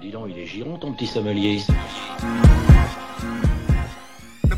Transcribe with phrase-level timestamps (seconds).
[0.00, 1.60] dis donc, il est giron ton petit sommelier.
[4.48, 4.56] Le.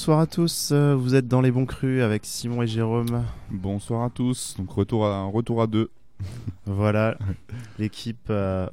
[0.00, 3.22] Bonsoir à tous, euh, vous êtes dans les bons crus avec Simon et Jérôme.
[3.50, 4.54] Bonsoir à tous.
[4.56, 5.90] Donc retour à retour à deux.
[6.64, 7.18] Voilà,
[7.78, 8.30] l'équipe.
[8.30, 8.66] euh,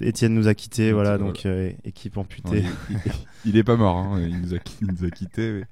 [0.00, 2.62] Étienne nous a quittés, voilà, donc euh, équipe amputée.
[2.62, 3.12] Non, il, il-
[3.46, 3.96] il est pas mort.
[3.96, 4.20] hein.
[4.20, 5.50] Il nous a, il nous a quittés.
[5.54, 5.64] mais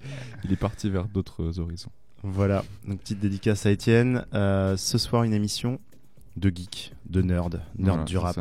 [0.43, 1.93] Il est parti vers d'autres horizons.
[2.25, 4.27] Voilà, donc petite dédicace à Étienne.
[4.35, 5.79] Euh, ce soir, une émission
[6.37, 8.41] de geek, de nerd, nerd Voilà, du rap.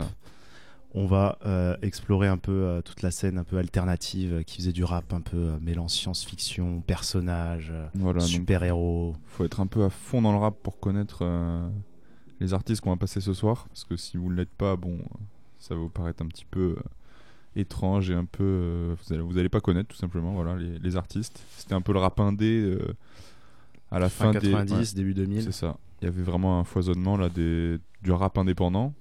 [0.99, 4.57] On va euh, explorer un peu euh, toute la scène un peu alternative euh, qui
[4.57, 8.19] faisait du rap un peu mêlant science-fiction, personnages, Voilà.
[8.21, 9.15] super-héros.
[9.27, 11.23] faut être un peu à fond dans le rap pour connaître
[12.39, 13.67] les artistes qu'on va passer ce soir.
[13.69, 14.97] Parce que si vous ne l'êtes pas, bon,
[15.59, 16.75] ça va vous paraître un petit peu
[17.55, 18.43] étrange et un peu.
[18.43, 21.43] euh, vous, allez, vous allez pas connaître tout simplement voilà, les, les artistes.
[21.57, 22.95] C'était un peu le rap indé euh,
[23.91, 24.51] à la Fin fin, des.
[24.51, 24.95] 90, ouais.
[24.95, 25.43] début 2000.
[25.43, 25.77] C'est ça.
[26.01, 28.93] Il y avait vraiment un foisonnement là des du rap indépendant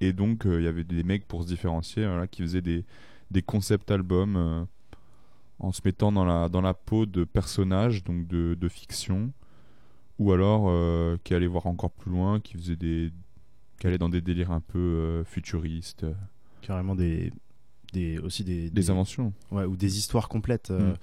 [0.00, 2.84] et donc euh, il y avait des mecs pour se différencier qui faisaient des
[3.30, 4.64] des concept albums euh,
[5.58, 9.32] en se mettant dans la dans la peau de personnages donc de, de fiction
[10.18, 13.12] ou alors euh, qui allaient voir encore plus loin, qui faisaient des
[13.78, 16.04] qui allaient dans des délires un peu euh, futuristes,
[16.62, 17.32] Carrément des,
[17.92, 19.32] des aussi des, des inventions.
[19.52, 20.96] Ouais, ou des histoires complètes, euh, Mm.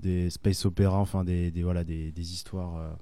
[0.00, 2.96] des space opéras, enfin des, des voilà des, des histoires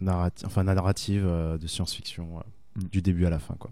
[0.00, 2.42] narrati- enfin narratives de science-fiction
[2.76, 2.82] Mm.
[2.92, 3.70] du début à la fin quoi.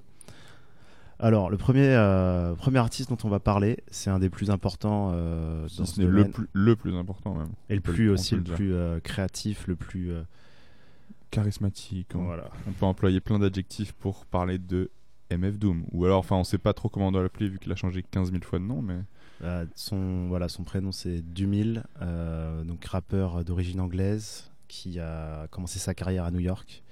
[1.20, 5.10] Alors le premier euh, premier artiste dont on va parler, c'est un des plus importants
[5.14, 7.48] euh, Si dans ce ce n'est le plus le plus important même.
[7.68, 10.22] et le plus aussi le plus euh, créatif, le plus euh,
[11.30, 12.12] Charismatique.
[12.14, 12.50] on- voilà.
[12.68, 14.90] On peut employer plein d'adjectifs pour parler de
[15.30, 15.84] MF Doom.
[15.92, 18.02] Ou alors, enfin, on sait pas trop comment on doit l'appeler vu qu'il a changé
[18.10, 18.96] 15 000 fois de nom, mais
[19.74, 21.84] son voilà son prénom c'est Dumil,
[22.66, 26.82] donc rappeur d'origine anglaise qui a commencé sa carrière à New York.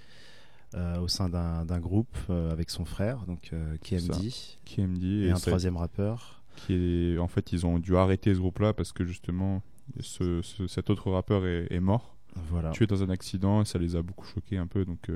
[0.76, 4.32] Euh, au sein d'un groupe euh, avec son frère, donc euh, KMD,
[4.64, 6.42] KMD et, et, un troisième rappeur.
[6.56, 9.62] qui est, en fait, ils ont dû arrêter ce groupe-là parce que justement,
[10.00, 12.16] ce, ce- cet autre rappeur est, est mort,
[12.50, 12.70] Voilà.
[12.70, 14.84] tué dans un accident, et ça les a beaucoup choqués un peu.
[14.84, 15.10] Donc,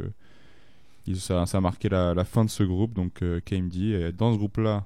[1.07, 3.77] ils- ça, ça a marqué la, la fin de ce groupe, donc KMD.
[3.77, 4.85] Et dans ce groupe-là,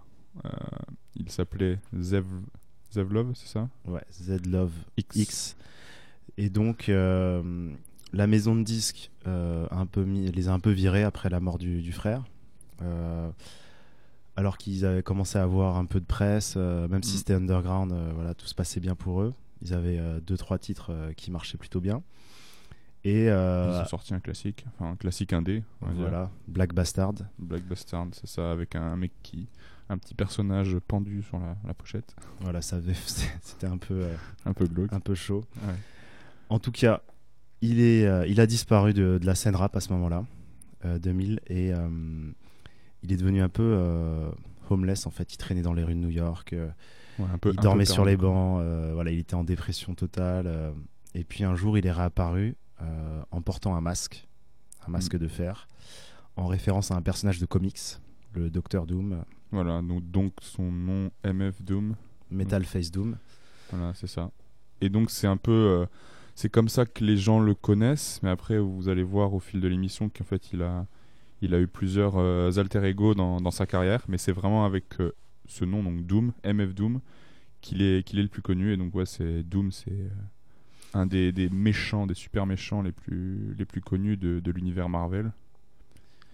[1.17, 2.25] il s'appelait Zev,
[2.93, 3.69] Zevlov, c'est ça?
[3.87, 5.17] Ouais, Z Love X.
[5.17, 5.57] X.
[6.37, 6.91] Et donc,
[8.15, 11.41] la maison de disques euh, un peu mis, les a un peu virés après la
[11.41, 12.25] mort du, du frère.
[12.83, 13.31] Euh,
[14.37, 17.19] alors qu'ils avaient commencé à avoir un peu de presse, euh, même si Mm.
[17.19, 19.35] c'était underground, voilà, tout se passait bien pour eux.
[19.63, 22.03] Ils avaient deux, trois titres qui marchaient plutôt bien.
[23.05, 27.15] Et Ils ont sorti un classique, enfin un classique indé, voilà, Black Bastard.
[27.39, 29.49] Black Bastard, c'est ça, avec un, mec qui.
[29.91, 32.17] Un petit personnage pendu sur la, la pochette.
[32.41, 32.79] Voilà, ça
[33.43, 34.07] c'était un peu,
[34.47, 34.93] Un peu glauque.
[34.93, 35.45] un peu chaud.
[35.67, 35.75] Ouais.
[36.49, 37.03] En tout cas,
[37.65, 40.25] il, est, euh, il a disparu de, de la scène rap à ce moment-là,
[40.85, 41.89] euh, 2000, et euh,
[43.03, 44.31] il est devenu un peu euh,
[44.71, 45.33] homeless en fait.
[45.33, 46.69] Il traînait dans les rues de New York, euh,
[47.19, 49.45] Ouais, un peu, il un dormait peu sur les bancs, euh, voilà, il était en
[49.45, 50.47] dépression totale.
[50.49, 50.73] euh,
[51.15, 54.27] et puis un jour, il est réapparu euh, en portant un masque,
[54.87, 55.69] un masque de fer,
[56.37, 57.79] en référence à un personnage de comics,
[58.35, 61.95] le Docteur Doom, Voilà, donc, donc son nom MF Doom.
[62.31, 63.17] Metal Face Doom.
[63.71, 64.33] Voilà, c'est ça.
[64.81, 65.87] Et donc c'est un peu, euh,
[66.35, 68.21] c'est comme ça que les gens le connaissent.
[68.23, 70.87] Mais après, vous allez voir au fil de l'émission qu'en fait, il a,
[71.43, 74.05] il a eu plusieurs euh, alter ego dans, sa carrière.
[74.09, 75.13] Mais c'est vraiment avec euh,
[75.47, 77.01] ce nom, donc Doom, MF Doom,
[77.61, 78.73] qu'il est, qu'il est le plus connu.
[78.73, 80.09] Et donc ouais, c'est Doom, c'est euh,
[80.95, 85.33] un des, méchants, des super méchants les plus, les plus connus de l'univers Marvel.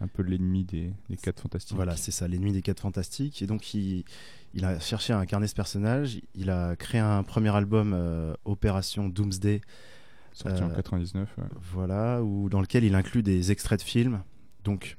[0.01, 1.77] Un peu l'ennemi des, des 4 fantastiques.
[1.77, 3.43] Voilà, c'est ça, l'ennemi des 4 fantastiques.
[3.43, 4.05] Et donc, il,
[4.55, 6.21] il a cherché à incarner ce personnage.
[6.35, 9.61] Il a créé un premier album, euh, Opération Doomsday,
[10.33, 11.29] sorti en euh, 99.
[11.37, 11.45] ouais.
[11.73, 14.23] voilà, où, dans lequel il inclut des extraits de films.
[14.65, 14.97] Donc,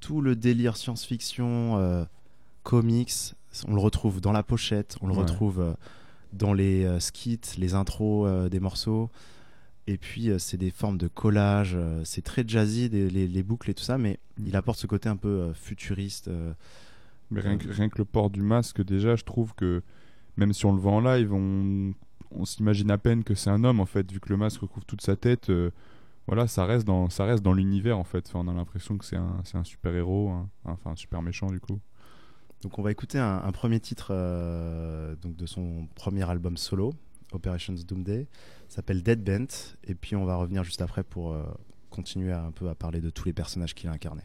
[0.00, 2.04] tout le délire science-fiction, euh,
[2.64, 3.12] comics,
[3.68, 5.20] on le retrouve dans la pochette, on le Ouais.
[5.20, 5.74] retrouve euh,
[6.32, 9.10] dans les euh, skits, les intros euh, des morceaux.
[9.88, 11.72] Et puis, euh, c'est des formes de collage.
[11.74, 14.44] euh, c'est très jazzy, des- les, les boucles et tout ça, mais Mm.
[14.46, 16.28] il apporte ce côté un peu euh, futuriste.
[16.28, 16.52] euh,
[17.30, 19.82] Mais rien que, rien que le port du masque, déjà, je trouve que
[20.36, 21.92] même si on le voit en live, on,
[22.30, 24.86] on s'imagine à peine que c'est un homme, en fait, vu que le masque recouvre
[24.86, 25.50] toute sa tête.
[25.50, 25.70] euh,
[26.28, 28.24] voilà, ça reste dans, ça reste dans l'univers, en fait.
[28.28, 31.48] Enfin, on a l'impression que c'est un, c'est un super-héros, un- enfin un super méchant,
[31.48, 31.80] du coup.
[32.62, 34.12] Donc on va écouter un, un premier titre
[35.20, 36.94] donc de son premier album solo,
[37.32, 38.28] Operations Doomday,
[38.72, 39.76] s'appelle Dead Bent.
[39.84, 41.44] Et puis on va revenir juste après pour euh,
[41.90, 44.22] continuer un peu à parler de tous les personnages qu'il a incarnés.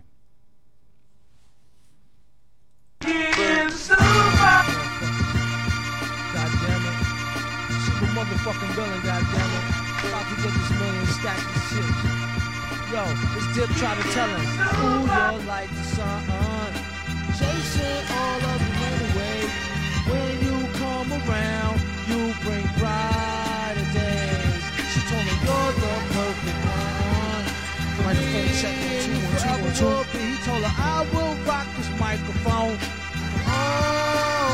[28.60, 28.74] Check
[29.04, 30.18] two one two two.
[30.18, 32.78] He told her I will rock this microphone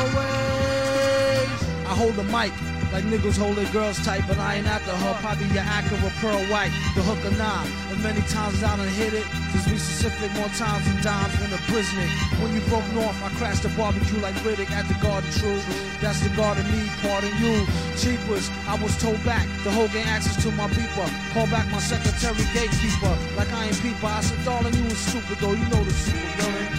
[0.04, 0.28] always.
[1.86, 2.52] I hold the mic
[2.94, 5.14] like niggas their girls tight, but I ain't after her.
[5.18, 7.66] Probably your Acura pearl white, the hook or nah.
[7.90, 9.26] And many times I done hit it.
[9.50, 12.06] Just be specific more times than dimes in a prison.
[12.38, 15.58] When you broke north, I crashed the barbecue like Riddick at the Garden True.
[15.98, 17.66] That's the garden me, pardon you.
[17.98, 19.50] Cheapers, I was told back.
[19.66, 21.10] The whole gang access to my beeper.
[21.34, 23.10] Call back my secretary gatekeeper.
[23.34, 24.06] Like I ain't peeper.
[24.06, 25.58] I said, darling, you was stupid though.
[25.58, 26.70] You know the super villain.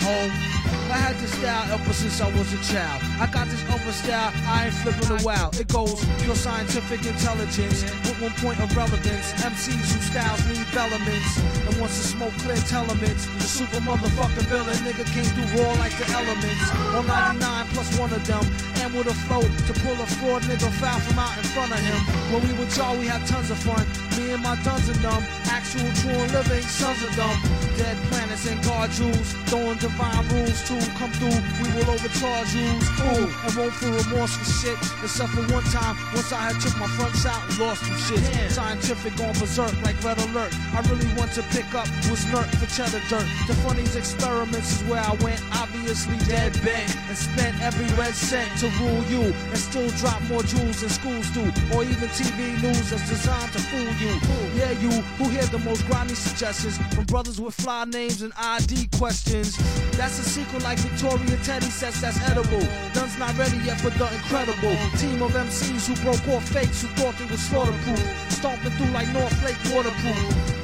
[0.00, 0.79] Home.
[0.90, 2.98] I had this style ever since I was a child.
[3.22, 5.50] I got this other style, I ain't flipping a wow.
[5.54, 9.30] It goes pure scientific intelligence with one point of relevance.
[9.38, 11.38] MCs whose styles need elements.
[11.62, 15.94] And once the smoke clears elements, the super motherfucking villain nigga came through raw like
[15.94, 16.66] the elements.
[16.98, 18.44] On 99 plus one of them.
[18.82, 21.78] And with a flow to pull a fraud nigga foul from out in front of
[21.78, 22.00] him.
[22.34, 23.86] When we were y'all, we had tons of fun.
[24.16, 25.22] Me and my duns and them.
[25.50, 27.36] Actual true and living sons of them.
[27.76, 29.32] Dead planets and guard jewels.
[29.50, 31.38] Throwing divine rules to come through.
[31.60, 32.70] We will overcharge you.
[33.06, 34.78] Ooh, and won't feel remorse for shit.
[35.02, 38.22] Except for one time, once I had took my fronts out and lost some shit.
[38.50, 40.54] Scientific gone berserk like red alert.
[40.72, 43.26] I really want to pick up was nerd for cheddar dirt.
[43.46, 45.42] The funniest experiments is where I went.
[45.52, 50.42] Obviously dead bent and spent every red cent to rule you and still drop more
[50.42, 53.99] jewels than schools do, or even TV news that's designed to fool you.
[54.00, 54.88] Yeah, you
[55.20, 59.58] who hear the most grimy suggestions from brothers with fly names and ID questions.
[59.92, 62.64] That's a secret like Victoria Teddy says that's edible.
[62.94, 66.88] None's not ready yet for the incredible team of MCs who broke off fakes who
[66.96, 68.00] thought they were slaughterproof,
[68.32, 70.16] stomping through like North Lake waterproof.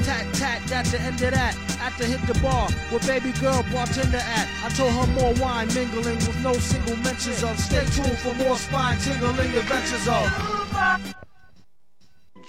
[0.06, 1.54] Tat tat at the end of that.
[1.78, 4.48] After hit the bar where baby girl bartender at.
[4.64, 7.58] I told her more wine mingling with no single mentions of.
[7.58, 11.25] Stay tuned for more spine tingling adventures of.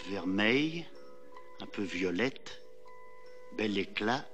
[0.09, 0.85] Vermeille,
[1.61, 2.61] un peu violette,
[3.57, 4.25] bel éclat.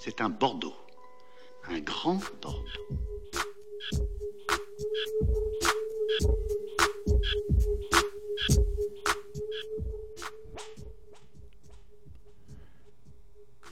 [0.00, 0.74] C'est un Bordeaux,
[1.68, 2.64] un grand Bordeaux.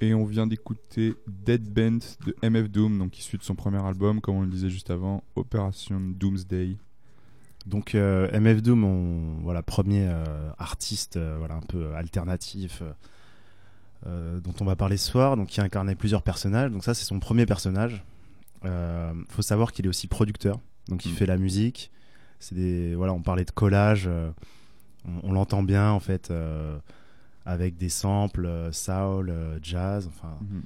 [0.03, 4.21] Et on vient d'écouter Dead Bent de MF Doom, donc issu de son premier album,
[4.21, 6.79] comme on le disait juste avant, Operation Doomsday.
[7.67, 12.83] Donc euh, MF Doom, on, voilà, premier euh, artiste euh, voilà, un peu alternatif
[14.07, 16.71] dont on va parler ce soir, donc qui incarnait plusieurs personnages.
[16.71, 18.03] Donc ça, c'est son premier personnage.
[18.65, 20.59] Euh, faut savoir qu'il est aussi producteur,
[20.89, 21.17] donc il Mm.
[21.17, 21.91] fait la musique.
[22.39, 24.33] C'est des, voilà, on parlait de collage, on,
[25.23, 26.33] on l'entend bien en fait,
[27.45, 30.35] avec des samples, soul, jazz, enfin.
[30.41, 30.63] Mhm.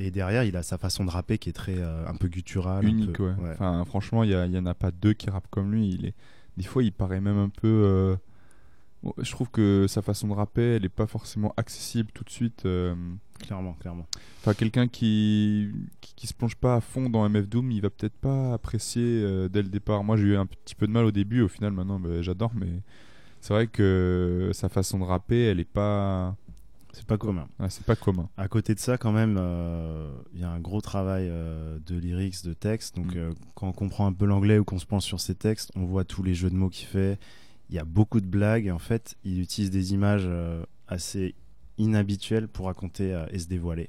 [0.00, 2.84] Et derrière, il a sa façon de rapper qui est très euh, un peu gutturale,
[2.84, 3.52] un Unique, peu- ouais.
[3.52, 5.88] Enfin, franchement, il y, a- il y en a pas deux qui rappent comme lui.
[5.88, 6.14] Il est...
[6.56, 7.68] Des fois, il paraît même un peu.
[7.68, 8.16] euh,
[9.18, 12.64] je trouve que sa façon de rapper, elle est pas forcément accessible tout de suite.
[12.64, 12.94] euh,
[13.38, 14.06] clairement, clairement.
[14.40, 15.70] Enfin, quelqu'un qui,
[16.00, 19.02] qui qui se plonge pas à fond dans MF Doom, il va peut-être pas apprécier
[19.04, 20.04] euh, dès le départ.
[20.04, 21.42] Moi, j'ai eu un petit peu de mal au début.
[21.42, 22.52] Au final, maintenant, bah, j'adore.
[22.54, 22.68] Mais
[23.40, 26.36] c'est vrai que sa façon de rapper, elle est pas.
[26.94, 27.46] C'est pas commun.
[27.60, 28.28] ouais, c'est pas commun.
[28.36, 31.96] À côté de ça, quand même, euh, il y a un gros travail euh, de
[31.98, 32.96] lyrics, de texte.
[32.96, 33.18] Donc, Mm.
[33.18, 35.84] euh, quand on comprend un peu l'anglais ou qu'on se penche sur ses textes, on
[35.84, 37.18] voit tous les jeux de mots qu'il fait.
[37.70, 38.66] Il y a beaucoup de blagues.
[38.66, 40.28] Et en fait, il utilise des images
[40.88, 41.34] assez
[41.78, 43.88] inhabituelles pour raconter et se dévoiler.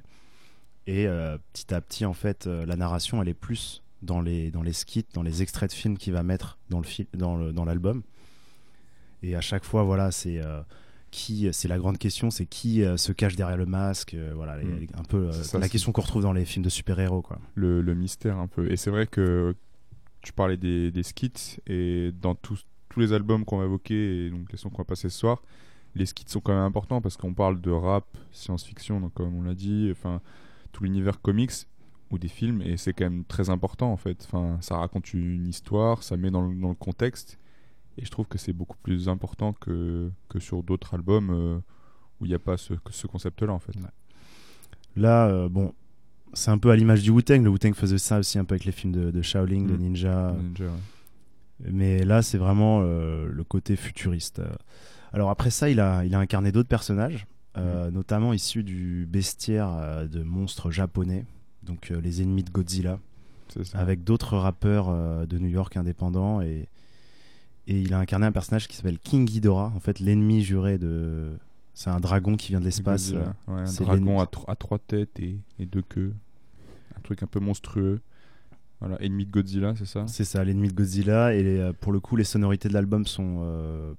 [0.87, 1.07] Et
[1.53, 5.05] petit à petit, en fait, la narration, elle est plus dans les, dans les skits,
[5.13, 8.01] dans les extraits de films qu'il va mettre dans fil- dans le- dans l'album.
[9.23, 10.39] Et à chaque fois, voilà, c'est
[11.15, 14.57] qui, c'est la grande question, c'est qui euh, se cache derrière le masque, euh, voilà,
[14.57, 14.87] les- Mm.
[14.97, 17.39] un peu euh, ça, la question qu'on retrouve dans les films de super-héros, quoi.
[17.55, 18.69] le, le mystère un peu.
[18.71, 19.55] Et c'est vrai que
[20.21, 24.29] tu parlais des, des skits et dans tous, tous les albums qu'on va évoquer et
[24.29, 25.41] donc les sons qu'on va passer ce soir,
[25.95, 29.43] les skits sont quand même importants parce qu'on parle de rap, science-fiction, donc comme on
[29.43, 30.19] l'a dit, enfin
[30.73, 31.51] tout l'univers comics
[32.11, 34.25] ou des films et c'est quand même très important en fait.
[34.25, 37.37] Enfin, ça raconte une histoire, ça met dans le, dans le contexte
[37.97, 41.57] et je trouve que c'est beaucoup plus important que, que sur d'autres albums euh,
[42.19, 43.73] où il n'y a pas ce, ce concept-là en fait.
[44.95, 45.73] Là, euh, bon,
[46.33, 47.43] c'est un peu à l'image du Wu-Tang.
[47.43, 49.79] Le Wu-Tang faisait ça aussi un peu avec les films de, de Shaolin, de Mm.
[49.79, 50.35] Ninja.
[50.37, 51.71] Ninja, ouais.
[51.71, 54.41] Mais là, c'est vraiment euh, le côté futuriste.
[55.13, 60.05] Alors après ça, il a, il a incarné d'autres personnages, euh, notamment issus du bestiaire
[60.09, 61.25] de monstres japonais,
[61.63, 62.99] donc les ennemis de Godzilla,
[63.73, 66.41] avec d'autres rappeurs de New York indépendants.
[66.41, 66.67] Et,
[67.67, 71.31] et il a incarné un personnage qui s'appelle King Ghidorah, en fait l'ennemi juré de...
[71.73, 73.11] C'est un dragon qui vient de l'espace.
[73.11, 73.35] Godzilla.
[73.49, 76.13] Ouais, un dragon à, tro- à trois têtes et, et deux queues.
[76.97, 77.99] Un truc un peu monstrueux.
[78.79, 80.05] Voilà, ennemi de Godzilla, c'est ça?
[80.07, 81.33] C'est ça, l'ennemi de Godzilla.
[81.33, 83.93] Et les- euh, pour le coup, les sonorités de l'album sont, euh,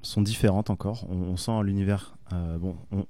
[0.00, 1.06] sont différentes encore.
[1.10, 2.16] On, on sent l'univers.
[2.32, 3.06] euh, bon, on-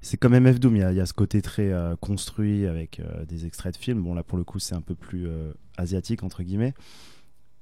[0.00, 2.66] c'est comme MF Doom, il y, a- il y a ce côté très euh, construit
[2.66, 4.02] avec euh, des extraits de films.
[4.02, 6.72] Bon, là, pour le coup, c'est un peu plus euh, asiatique, entre guillemets,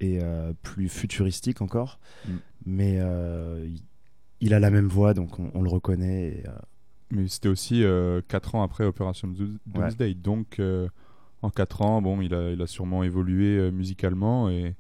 [0.03, 1.99] et euh, plus futuristique encore.
[2.29, 2.33] Mm.
[2.67, 3.67] Mais euh,
[4.41, 6.29] il, a la même voix, donc on, on le reconnaît.
[6.29, 6.53] et, euh,
[7.11, 7.83] Mais c'était aussi
[8.29, 10.15] 4 ans après Operation Doom- Doomsday.
[10.15, 10.89] Donc, euh,
[11.43, 14.49] en 4 ans, bon, il a, il a sûrement évolué euh, musicalement.
[14.51, 14.75] Et,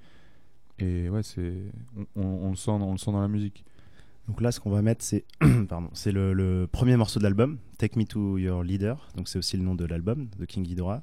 [0.78, 1.54] et ouais, c'est,
[1.96, 3.64] on, on- on le sent, on le sent dans la musique.
[4.28, 5.24] Donc là, ce qu'on va mettre, c'est
[5.68, 9.08] pardon, c'est le, le premier morceau de l'album, Take Me to Your Leader.
[9.16, 11.02] Donc c'est aussi le nom de l'album de King Ghidorah.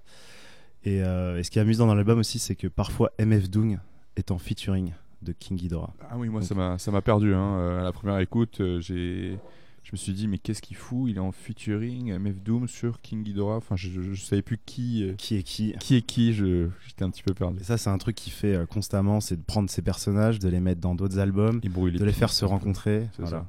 [0.85, 3.77] Et, euh, et ce qui est amusant dans l'album aussi, c'est que parfois MF Doom
[4.19, 5.93] est en featuring de King Ghidorah.
[6.09, 7.33] Ah oui, moi, Donc- ça m'a, perdu.
[7.33, 7.57] Hein.
[7.59, 9.37] Euh, À la première écoute, euh, j'ai,
[9.83, 11.09] je me suis dit, mais qu'est-ce qu'il fout?
[11.09, 13.57] Il est en featuring MF Doom sur King Ghidorah.
[13.57, 16.33] Enfin, je, je, je savais plus qui, euh, Qui est qui qui est qui.
[16.33, 17.59] Je, j'étais un petit peu perdu.
[17.59, 20.59] Et ça, c'est un truc qu'il fait constamment, c'est de prendre ces personnages, de les
[20.61, 23.07] mettre dans d'autres albums, de les faire se rencontrer.
[23.17, 23.45] Voilà.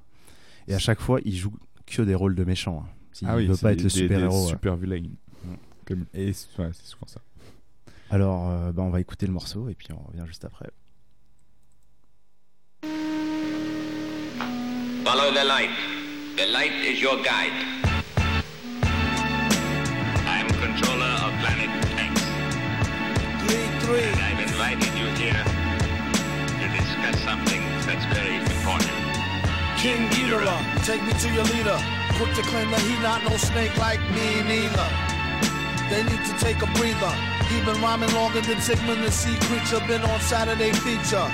[0.68, 1.52] Et à chaque fois, il joue
[1.86, 2.84] que des rôles de méchants.
[2.84, 2.90] hein.
[3.22, 4.44] Il Ah oui, veut pas être le des- des super-héros.
[4.44, 4.50] ouais.
[4.50, 5.00] Super vilain.
[5.02, 5.54] Mm.
[5.84, 7.20] Comme- Et ouais, c'est souvent ça.
[8.12, 10.68] Alors, euh, bah, on va écouter le morceau et puis on revient juste après.
[15.04, 15.70] Follow the light.
[16.36, 17.54] The light is your guide.
[20.26, 22.20] I'm controller of planet X.
[23.46, 24.02] Three, three.
[24.02, 25.44] And I've invited you here
[26.58, 28.90] to discuss something that's very important.
[29.78, 31.78] King Ghidorah, take me to your leader.
[32.18, 34.88] Quick to claim that he not no snake like me neither.
[35.90, 37.39] They need to take a breather.
[37.50, 39.82] He been rhyming longer than Sigmund the Sea Creature.
[39.88, 41.26] Been on Saturday feature.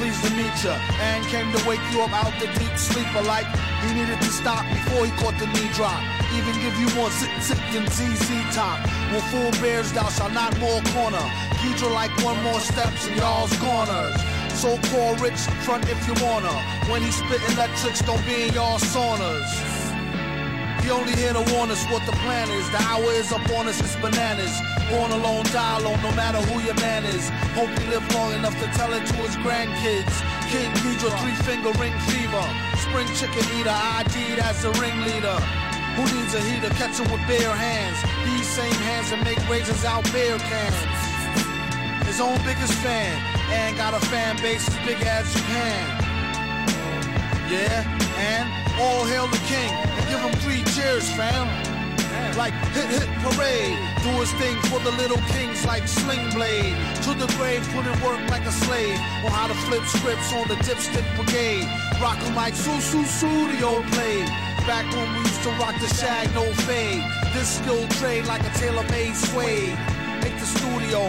[0.00, 0.72] Pleased to meet ya.
[1.04, 3.44] And came to wake you up out the deep sleeper like
[3.84, 6.00] he needed to stop before he caught the knee drop.
[6.32, 8.80] Even give you more zip zip than ZZ top.
[9.12, 11.26] When full bears thou shalt not more corner.
[11.60, 14.16] Ghidra like one more steps in y'all's corners.
[14.56, 16.56] So called rich front if you wanna.
[16.88, 19.77] When he spit electrics, don't be in y'all saunas.
[20.88, 22.64] He only here to warn us what the plan is.
[22.72, 24.56] The hour is up on us, it's bananas.
[24.88, 27.28] Born alone, die alone, no matter who your man is.
[27.52, 30.16] Hope he live long enough to tell it to his grandkids.
[30.48, 32.40] King Ghidra, three finger ring fever.
[32.80, 35.36] Spring chicken eater, ID'd as the ringleader.
[36.00, 36.72] Who needs a heater?
[36.80, 38.00] Catch him with bare hands.
[38.24, 42.08] These same hands that make razors out beer cans.
[42.08, 43.12] His own biggest fan,
[43.52, 45.84] and got a fan base as big as Japan.
[47.52, 47.84] Yeah,
[48.16, 51.46] and all hail the king, and give him three cheers, fam.
[52.36, 56.76] Like hit hit parade, do his thing for the little kings like Sling Blade.
[57.02, 58.98] To the grave, put in work like a slave.
[59.26, 61.66] On how to flip scripts on the dipstick brigade.
[62.00, 64.28] Rock 'em like Su Su Studio played.
[64.66, 67.02] Back when we used to rock the shag, no fade.
[67.34, 69.76] This skilled trade like a tailor-made suede.
[70.22, 71.00] Make the studio,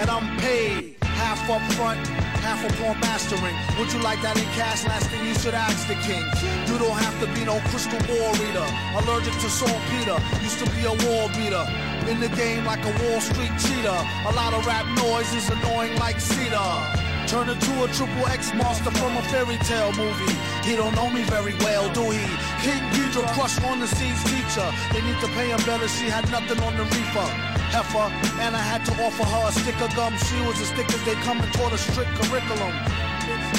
[0.00, 0.94] and I'm paid.
[1.02, 2.02] Half up front,
[2.46, 3.56] half upon mastering.
[3.76, 4.86] Would you like that in cash?
[4.86, 6.22] Last thing you should ask the king.
[6.70, 8.68] You don't have to be no crystal ball reader.
[9.02, 11.66] Allergic to saltpeter, used to be a wall beater.
[12.06, 13.98] In the game like a Wall Street cheater.
[14.30, 17.05] A lot of rap noise is annoying like cedar.
[17.26, 20.32] Turn into a triple X monster from a fairy tale movie.
[20.62, 22.22] He don't know me very well, do he?
[22.62, 24.68] King Ghidra crushed on the seas teacher.
[24.92, 27.28] They need to pay him better, she had nothing on the reefer.
[27.74, 30.14] Heifer, and I had to offer her a stick of gum.
[30.16, 32.72] She was as thick as they come and taught a strict curriculum,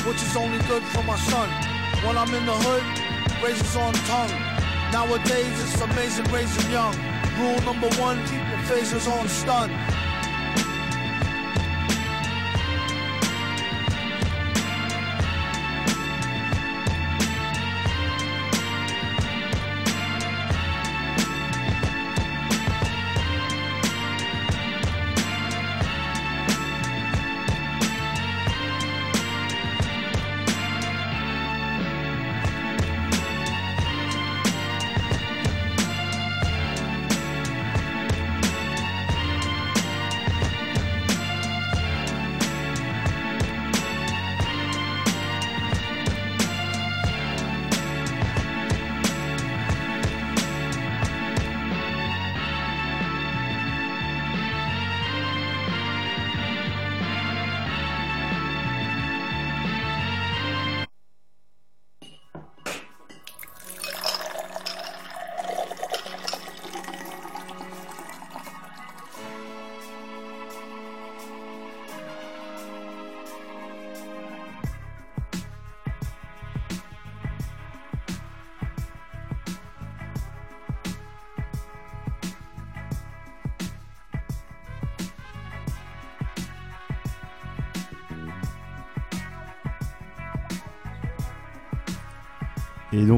[0.07, 1.49] which is only good for my son.
[2.07, 2.87] When I'm in the hood,
[3.43, 4.31] razors on tongue.
[4.95, 6.95] Nowadays it's amazing raising young.
[7.35, 9.69] Rule number one, keep your phasers on stun.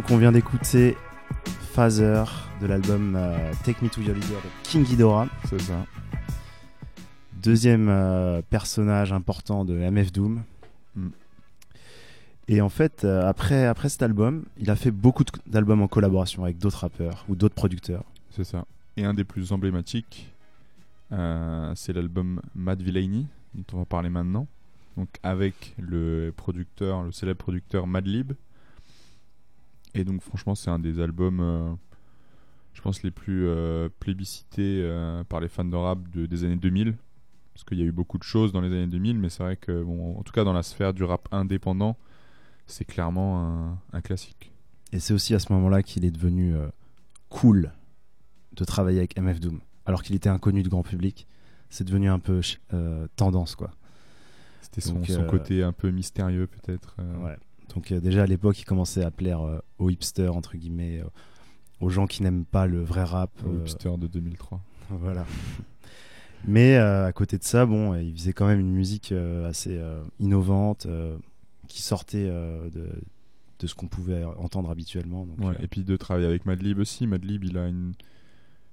[0.09, 0.97] Et donc on vient d'écouter
[1.73, 2.23] Phaser
[2.61, 5.85] de l'album euh, Take Me to Your Leader de King Ghidorah, C'est ça.
[7.43, 10.41] deuxième euh, personnage important de MF Doom.
[10.95, 11.09] Mm.
[12.47, 16.43] Et en fait, euh, après, après cet album, il a fait beaucoup d'albums en collaboration
[16.43, 18.03] avec d'autres rappeurs ou d'autres producteurs.
[18.31, 18.65] C'est ça.
[18.97, 20.33] Et un des plus emblématiques,
[21.11, 24.47] c'est l'album Mad Villainy, dont on va parler maintenant.
[24.97, 28.33] Donc avec le producteur, le célèbre producteur Madlib.
[29.95, 31.71] Et donc franchement, c'est un des albums, euh,
[32.73, 36.55] je pense, les plus euh, plébiscités euh, par les fans de rap de- des années
[36.55, 36.95] 2000.
[37.53, 39.57] Parce qu'il y a eu beaucoup de choses dans les années 2000, mais c'est vrai
[39.57, 41.97] que, bon, en tout cas dans la sphère du rap indépendant,
[42.67, 44.51] c'est clairement un, un classique.
[44.93, 46.55] Et c'est aussi à ce moment-là qu'il est devenu
[47.29, 47.71] cool
[48.55, 49.59] de travailler avec MF Doom.
[49.85, 51.27] Alors qu'il était inconnu du grand public,
[51.69, 52.39] c'est devenu un peu
[53.17, 53.71] tendance, quoi.
[54.61, 56.95] C'était son, son côté un peu mystérieux peut-être.
[57.23, 57.37] Ouais.
[57.73, 61.05] Donc euh, déjà à l'époque, il commençait à plaire euh, aux hipsters, entre guillemets, euh,
[61.81, 63.31] aux gens qui n'aiment pas le vrai rap.
[63.45, 64.61] au euh, hipster de 2003.
[64.89, 65.25] voilà.
[66.47, 69.13] Mais à côté de ça, bon, il faisait quand même une musique
[69.45, 69.77] assez
[70.21, 70.87] innovante,
[71.67, 72.89] qui sortait de,
[73.59, 75.25] de ce qu'on pouvait entendre habituellement.
[75.25, 77.07] Donc, Ouais, euh, et puis de travailler avec Madlib aussi.
[77.07, 77.93] Madlib, il a une.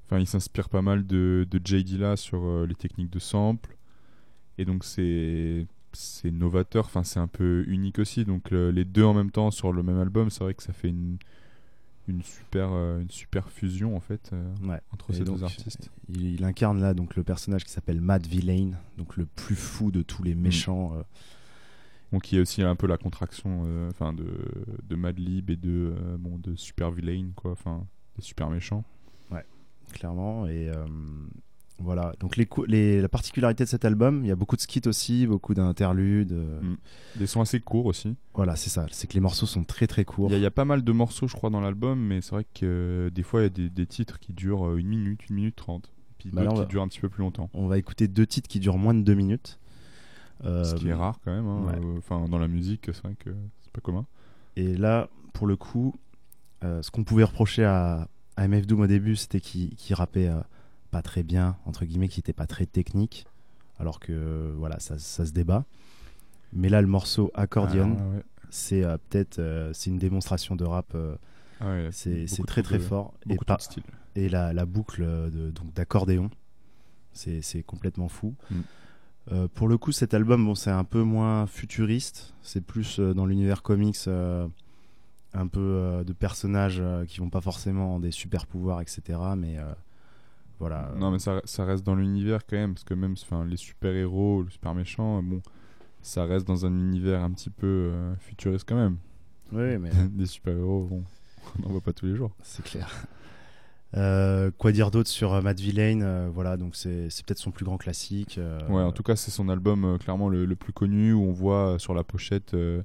[0.06, 3.76] Enfin, il s'inspire pas mal de, de Jay Dilla sur euh, les techniques de sample.
[4.58, 5.66] Et donc, c'est.
[5.98, 8.24] C'est novateur, enfin, c'est un peu unique aussi.
[8.24, 10.72] Donc, le- les deux en même temps sur le même album, c'est vrai que ça
[10.72, 11.16] fait une,
[12.08, 14.80] une, super, euh, une super fusion en fait euh, ouais.
[14.92, 15.90] entre Et ces donc, deux artistes.
[16.08, 19.90] Il, il incarne là donc le personnage qui s'appelle Mad Villain, donc le plus fou
[19.90, 20.40] de tous les Mm.
[20.40, 20.92] méchants.
[20.96, 21.02] euh,
[22.12, 24.26] Donc, qui est aussi un peu la contraction euh, enfin de,
[24.84, 27.52] de Madlib et de, bon, de Super Villain, quoi.
[27.52, 28.84] Enfin, des super méchants.
[29.92, 30.46] clairement.
[30.46, 30.68] Et
[31.78, 32.12] voilà.
[32.20, 34.82] Donc les, cou- les, la particularité de cet album, il y a beaucoup de skits
[34.86, 36.32] aussi, beaucoup d'interludes.
[36.32, 36.76] euh, Mm.
[37.16, 38.14] Des sons assez courts aussi.
[38.34, 38.86] Voilà, c'est ça.
[38.90, 40.28] C'est que les morceaux sont très très courts.
[40.30, 42.20] Il y, a- il y a pas mal de morceaux, je crois, dans l'album, mais
[42.22, 44.76] c'est vrai que euh, des fois, il y a des, des titres qui durent euh,
[44.78, 45.92] une minute, une minute trente.
[46.18, 47.50] Puis Bah d'autres qui va- durent un petit peu plus longtemps.
[47.54, 49.58] On va écouter deux titres qui durent moins de deux minutes.
[50.44, 51.46] Euh, Ce qui est rare quand même.
[51.46, 51.96] hein, ouais.
[51.98, 53.30] Enfin, dans la musique, c'est vrai que
[53.62, 54.04] c'est pas commun.
[54.56, 55.94] Et là, pour le coup,
[56.64, 60.28] euh, ce qu'on pouvait reprocher à, à MF Doom au début, c'était qu'il qu'il rappait
[60.86, 63.26] pas très bien, entre guillemets, qu'il était pas très technique.
[63.78, 65.64] Alors que voilà, ça, ça se débat.
[66.52, 68.22] Mais là, le morceau Accordion, Ah, ouais.
[68.50, 70.92] c'est euh, peut-être euh, c'est une démonstration de rap.
[70.94, 71.16] euh,
[71.60, 73.12] Ah ouais, c'est très de- très fort.
[73.26, 73.82] Et, Beaucoup pas- de style.
[74.14, 76.30] et la, la boucle euh, de- donc d'accordéon,
[77.12, 78.34] c'est c'est complètement fou.
[78.50, 78.60] Mm.
[79.54, 82.32] Pour le coup, cet album, bon, c'est un peu moins futuriste.
[82.42, 88.46] C'est plus dans l'univers comics, un peu de personnages qui vont pas forcément des super
[88.46, 89.02] pouvoirs, etc.
[89.36, 89.56] Mais
[90.58, 90.92] voilà.
[90.96, 94.42] Non, mais ça, ça reste dans l'univers quand même, parce que même enfin, les super-héros,
[94.42, 95.40] le super méchant, bon,
[96.02, 98.96] ça reste dans un univers un petit peu euh, futuriste quand même.
[99.52, 101.04] Oui, mais Des super-héros, bon,
[101.58, 102.32] on n'en voit pas tous les jours.
[102.42, 102.88] c'est clair.
[103.96, 107.64] Euh, quoi dire d'autre sur euh, Matt Villain euh, Voilà, donc c'est peut-être son plus
[107.64, 108.36] grand classique.
[108.38, 111.22] euh, Ouais, en tout cas, c'est son album euh, clairement le, le plus connu où
[111.22, 112.82] on voit euh, sur la pochette euh,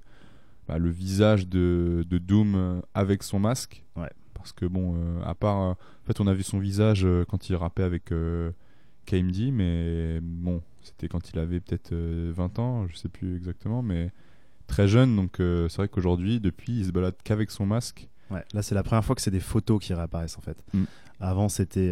[0.68, 3.84] bah, le visage de, de Doom euh, avec son masque.
[3.98, 4.12] Ouais.
[4.42, 5.62] Parce que bon, euh, à part.
[5.62, 8.12] euh, en fait, on a vu son visage euh, quand il rappait avec
[9.06, 13.82] KMD, mais bon, c'était quand il avait peut-être euh, 20 ans, je sais plus exactement,
[13.82, 14.12] mais
[14.68, 15.16] très jeune.
[15.16, 18.08] Donc, c'est vrai qu'aujourd'hui, depuis, il se balade qu'avec son masque.
[18.30, 20.64] Ouais, là c'est la première fois que c'est des photos qui réapparaissent en fait.
[20.74, 20.84] Mm.
[21.20, 21.92] Avant c'était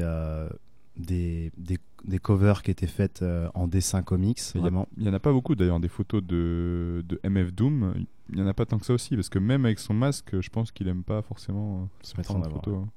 [1.00, 4.88] des, des, des covers qui étaient faites euh, en dessin comics, Il vraiment.
[4.98, 7.94] N'y en a pas beaucoup d'ailleurs, des photos de, de MF Doom.
[8.30, 10.40] Il n'y en a pas tant que ça aussi, parce que même avec son masque,
[10.40, 12.76] je pense qu'il aime pas forcément Se mettre en photo.
[12.76, 12.88] hein.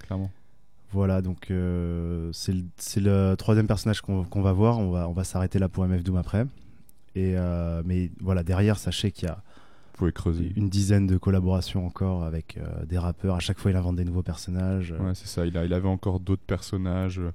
[0.00, 0.30] Clairement.
[0.92, 2.64] Voilà, donc euh, c'est le,
[2.96, 4.78] le troisième personnage qu'on qu'on va voir.
[4.78, 6.46] On va, on va s'arrêter là pour MF Doom après.
[7.14, 9.42] Et euh, mais voilà, derrière, sachez qu'il y a
[10.00, 10.52] pouvez creuser.
[10.56, 13.36] une dizaine de collaborations encore avec euh, des rappeurs.
[13.36, 14.92] À chaque fois, il invente des nouveaux personnages.
[14.98, 15.46] Ouais, c'est ça.
[15.46, 17.30] Il, a, il avait encore d'autres personnages euh,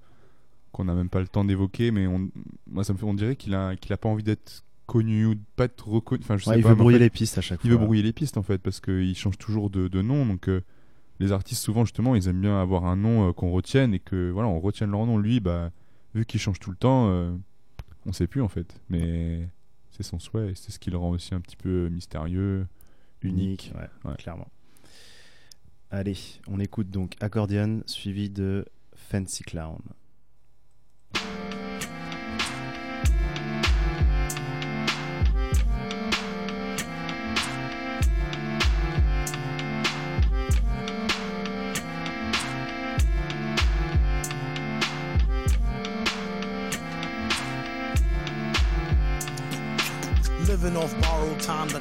[0.71, 2.29] qu'on n'a même pas le temps d'évoquer, mais on,
[2.67, 5.35] moi, ça me fait, on dirait qu'il a, qu'il a pas envie d'être connu ou
[5.35, 6.21] de pas être reconnu.
[6.23, 7.69] Enfin, je Ouais, sais il pas, veut en brouiller fait, les pistes à chaque Il
[7.71, 7.79] fois.
[7.79, 10.25] veut brouiller les pistes en fait, parce qu'il change toujours de, de nom.
[10.25, 10.61] Donc, euh,
[11.19, 14.29] les artistes, souvent, justement, ils aiment bien avoir un nom euh, qu'on retienne et que,
[14.31, 15.17] voilà, on retienne leur nom.
[15.17, 15.71] Lui, bah,
[16.13, 17.33] vu qu'il change tout le temps, euh,
[18.05, 18.79] on sait plus en fait.
[18.89, 19.47] Mais
[19.95, 22.67] c'est son souhait et c'est ce qui le rend aussi un petit peu mystérieux,
[23.21, 23.73] unique, unique.
[23.75, 24.17] ouais, Ouais.
[24.17, 24.47] clairement.
[25.91, 29.79] Allez, on écoute donc Accordion suivi de Fancy Clown.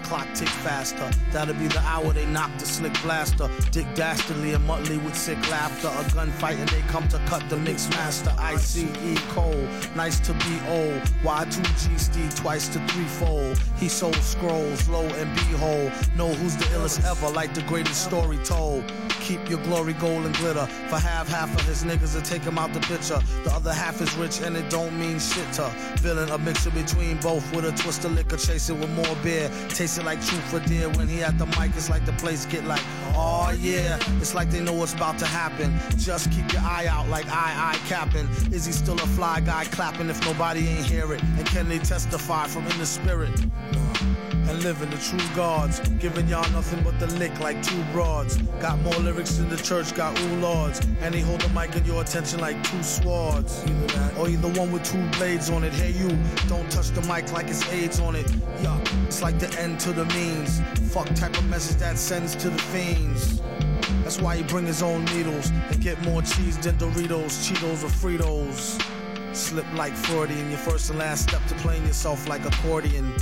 [0.08, 1.10] Borrowed time, the clock tick faster.
[1.30, 3.48] That'll be the hour they knock the slick blaster.
[3.70, 5.88] Dick Dastardly and Muttley with sick laughter.
[5.88, 8.34] A gunfight and they come to cut the mix master.
[8.38, 8.84] ICE
[9.30, 11.00] Cole, nice to be old.
[11.22, 13.58] Y2G Steve twice to threefold.
[13.76, 15.92] He sold scrolls, low and behold.
[16.16, 18.84] Know who's the illest ever, like the greatest story told.
[19.20, 20.66] Keep your glory gold and glitter.
[20.88, 23.20] For half, half of his niggas will take him out the picture.
[23.44, 25.70] The other half is rich and it don't mean shit to.
[25.98, 29.50] Villain, a mixture between both with a twist of liquor, chasing with more beer.
[29.68, 30.88] Tasting like truth for dear.
[30.90, 32.82] When he at the mic, it's like the place get like,
[33.14, 33.98] oh yeah.
[34.20, 35.78] It's like they know what's about to happen.
[35.96, 38.28] Just keep your eye out like I, I capping.
[38.52, 41.22] Is he still a fly guy clapping if nobody ain't hear it?
[41.22, 43.32] And can they testify from in the spirit?
[44.48, 45.80] And living the true gods.
[45.98, 48.36] Giving y'all nothing but the lick like two broads.
[48.60, 50.80] Got more lyrics in the church, got ooh lords.
[51.00, 53.64] And they hold the mic in your attention like two swords.
[53.66, 55.72] Either that, or either one with two blades on it.
[55.72, 56.08] Hey you,
[56.48, 58.30] don't touch the mic like it's AIDS on it.
[58.62, 60.60] Yeah, it's like the end to the means.
[60.92, 63.40] Fuck type of message that sends to the fiends.
[64.02, 67.88] That's why he bring his own needles and get more cheese than Doritos, Cheetos, or
[67.88, 68.80] Fritos.
[69.34, 73.12] Slip like Freudian, your first and last step to playing yourself like accordion.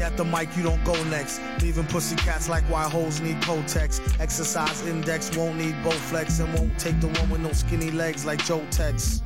[0.00, 1.40] At the mic, you don't go next.
[1.60, 4.00] Leaving pussy cats like why hoes need Kotex.
[4.18, 8.42] Exercise index won't need Bowflex and won't take the one with no skinny legs like
[8.44, 9.22] Joe Tex.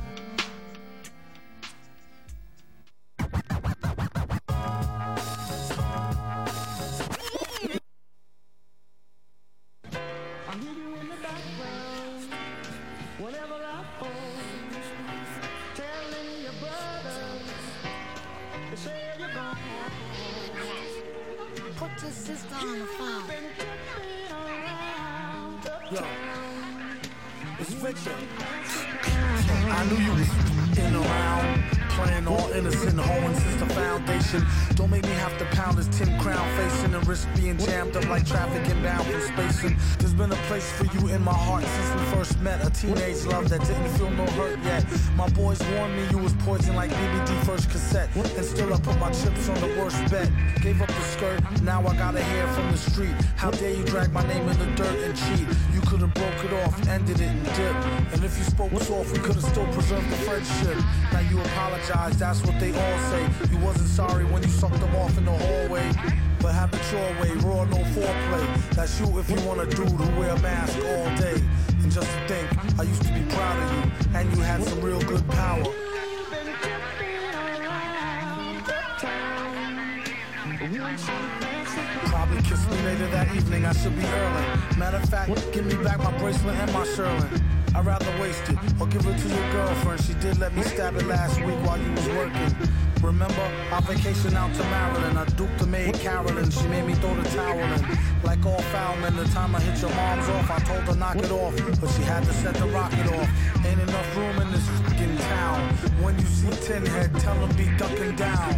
[96.05, 96.51] Carolyn.
[96.51, 97.97] She made me throw the towel in.
[98.23, 101.15] Like all foul men, the time I hit your mom's off, I told her knock
[101.15, 103.65] it off, but she had to set the rocket off.
[103.65, 105.73] Ain't enough room in this fucking town.
[106.03, 108.53] When you see Tin Head, tell him be ducking down.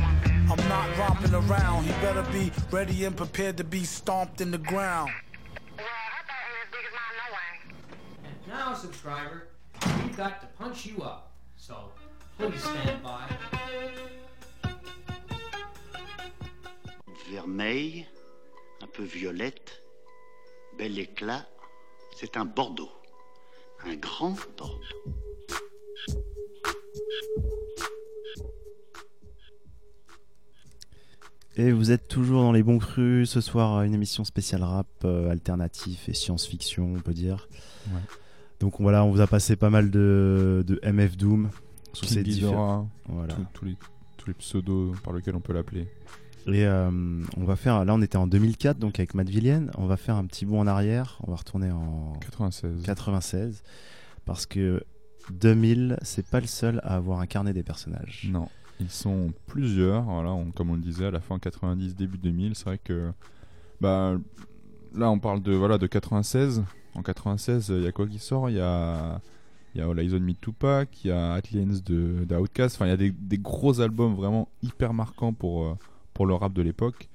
[0.52, 1.86] I'm not romping around.
[1.86, 5.12] He better be ready and prepared to be stomped in the ground.
[5.78, 5.88] And
[8.50, 9.48] Now, subscriber,
[10.04, 11.32] we've got to punch you up.
[11.56, 11.92] So
[12.38, 13.30] please stand by.
[17.30, 18.06] Vermeil,
[18.82, 19.82] un peu violette,
[20.78, 21.46] bel éclat,
[22.16, 22.92] c'est un Bordeaux.
[23.86, 24.80] Un grand Bordeaux.
[31.56, 33.30] Et vous êtes toujours dans les bons crus.
[33.30, 37.48] Ce soir, une émission spéciale rap, euh, alternatif et science-fiction, on peut dire.
[37.88, 38.00] Ouais.
[38.60, 41.50] Donc voilà, on vous a passé pas mal de, de MF Doom
[41.94, 42.52] sous King ces différents.
[42.84, 43.34] Ghidorah, Voilà.
[43.34, 43.76] tous- tous les,
[44.18, 45.88] tous les pseudos par lesquels on peut l'appeler.
[46.48, 46.90] Et euh,
[47.36, 47.84] on va faire.
[47.84, 49.70] Là, on était en 2004, donc avec Matt Villienne.
[49.78, 51.18] On va faire un petit bond en arrière.
[51.28, 52.84] On va retourner en 96.
[52.84, 53.64] 96
[54.26, 54.82] parce que
[55.32, 58.28] 2000, c'est pas le seul à avoir incarné des personnages.
[58.32, 58.48] Non,
[58.80, 60.04] ils sont plusieurs.
[60.04, 63.12] Voilà, on- comme on le disait, à la fin 90, début 2000, c'est vrai que
[63.82, 64.18] bah
[64.96, 66.64] là on parle de voilà de 96.
[66.96, 68.50] En 96, il y a quoi qui sort?
[68.50, 69.20] Il y a
[69.76, 72.76] il y a All Eyes on Me de Tupac, il y a Atliens de d'Outkast.
[72.78, 75.74] Enfin, il y a des, des gros albums vraiment hyper marquants pour euh,
[76.18, 77.10] pour le rap de l'époque.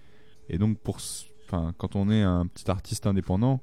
[0.49, 0.99] Et donc pour
[1.45, 3.61] enfin quand on est un petit artiste indépendant,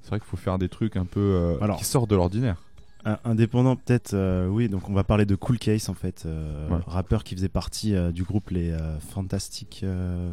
[0.00, 2.62] c'est vrai qu'il faut faire des trucs un peu euh, Alors- qui sortent de l'ordinaire.
[3.24, 4.68] Indépendant peut-être, euh, oui.
[4.68, 6.78] Donc on va parler de Cool Case en fait, euh, Ouais.
[6.88, 8.76] rappeur qui faisait partie du groupe les
[9.12, 9.84] Fantastic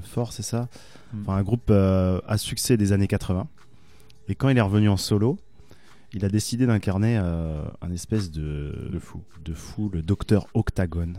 [0.03, 0.69] Four, c'est ça?
[1.13, 1.21] Mm.
[1.21, 3.47] Enfin un groupe à succès des années 80.
[4.27, 5.37] Et quand il est revenu en solo,
[6.13, 9.21] il a décidé d'incarner un espèce de, De fou.
[9.45, 11.17] de fou, le docteur Octagone.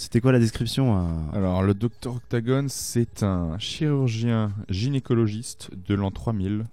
[0.00, 5.94] Euh, C'était quoi la description un- Alors, le docteur Octagon, c'est un chirurgien gynécologiste de
[5.94, 6.64] l'an 3000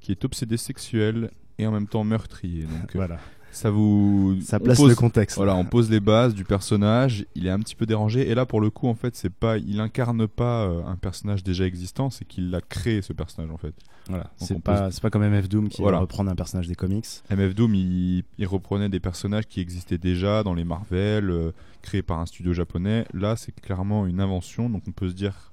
[0.00, 2.64] qui est obsédé sexuel et en même temps meurtrier.
[2.64, 3.18] Donc, euh, Voilà,
[3.54, 4.36] ça vous.
[4.42, 5.36] ça place pose- le contexte.
[5.36, 7.26] Voilà, on pose les bases du personnage.
[7.34, 8.28] Il est un petit peu dérangé.
[8.28, 11.42] Et là, pour le coup, en fait, c'est pas, il incarne pas euh, un personnage
[11.44, 13.74] déjà existant, c'est qu'il a créé ce personnage, en fait.
[14.08, 15.96] Voilà, c'est pas, c'est pas comme MF Doom qui Voilà.
[15.96, 17.06] va reprendre un personnage des comics.
[17.30, 22.02] MF Doom, il, il reprenait des personnages qui existaient déjà dans les Marvel, euh, créés
[22.02, 23.06] par un studio japonais.
[23.14, 25.52] Là, c'est clairement une invention, donc on peut se dire,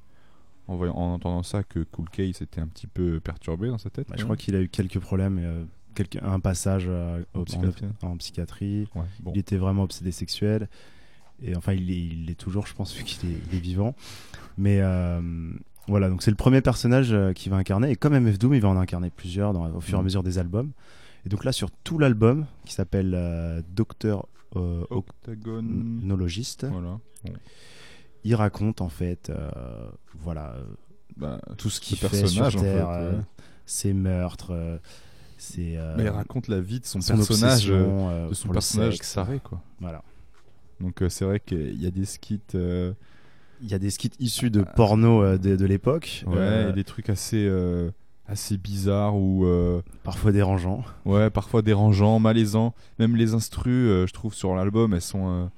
[0.68, 3.90] en, voyant, en entendant ça, que Cool Case était un petit peu perturbé dans sa
[3.90, 4.08] tête.
[4.10, 5.64] Bah, je crois qu'il a eu quelques problèmes, euh,
[6.22, 7.86] un passage euh, En psychiatrie.
[8.02, 8.88] en psychiatrie.
[8.96, 9.32] Ouais, bon.
[9.36, 10.68] Il était vraiment obsédé sexuel.
[11.44, 11.96] Et enfin, il est,
[12.30, 13.96] il toujours, je pense, vu qu'il est, vivant.
[14.58, 15.20] Mais euh,
[15.88, 17.90] voilà, donc c'est le premier personnage euh, qu'il va incarner.
[17.90, 20.06] Et comme MF Doom, il va en incarner plusieurs dans, au fur et à Mhm.
[20.06, 20.72] mesure des albums.
[21.26, 25.58] Et donc là, sur tout l'album, qui s'appelle euh, Docteur Octagon.
[25.60, 27.00] Octagonologiste, Voilà.
[27.24, 27.34] Bon.
[28.24, 29.32] il raconte en fait,
[30.20, 30.56] voilà,
[31.18, 33.22] Bah, tout ce qu'il fait sur en Terre, fait, ouais.
[33.66, 34.80] ses meurtres,
[35.60, 38.94] euh, Mais il raconte la vie de son, son personnage, euh, euh, de son personnage
[38.98, 39.14] sexe.
[39.14, 39.62] taré, quoi.
[39.80, 40.04] Voilà.
[40.80, 44.64] Donc c'est vrai qu'il y a des skits, Il y a des skits issus de
[44.76, 47.92] porno euh, de, de l'époque, ouais, euh, et des trucs assez, euh,
[48.28, 50.84] assez bizarres ou euh, parfois dérangeants.
[51.06, 52.74] ouais, parfois dérangeants, malaisants.
[53.00, 55.50] Même les instrus, je trouve sur l'album, elles sont,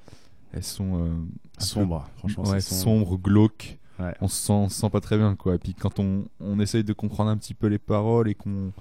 [0.54, 1.16] elles sont euh, un
[1.60, 3.06] peu- Sombre, franchement, ouais, c'est sombre.
[3.08, 3.78] sombre, glauque.
[4.00, 4.14] Ouais.
[4.22, 5.56] On se sent, on se sent pas très bien, quoi.
[5.56, 8.74] Et puis quand on, on essaye de comprendre un petit peu les paroles et qu'on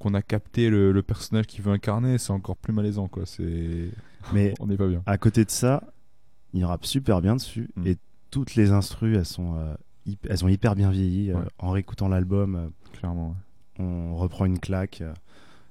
[0.00, 3.24] qu'on a capté le, le personnage qu'il veut incarner, c'est encore plus malaisant, quoi.
[3.26, 3.90] C'est,
[4.32, 5.02] Mais on n'est pas bien.
[5.06, 5.84] à côté de ça,
[6.52, 7.86] il rappe super bien dessus Mm.
[7.86, 7.96] et
[8.32, 9.74] toutes les instrus, elles sont, euh,
[10.08, 11.30] hyp- elles ont hyper bien vieilli.
[11.30, 13.36] euh, en réécoutant l'album, euh, Clairement.
[13.78, 13.84] ouais.
[13.84, 15.02] on reprend une claque.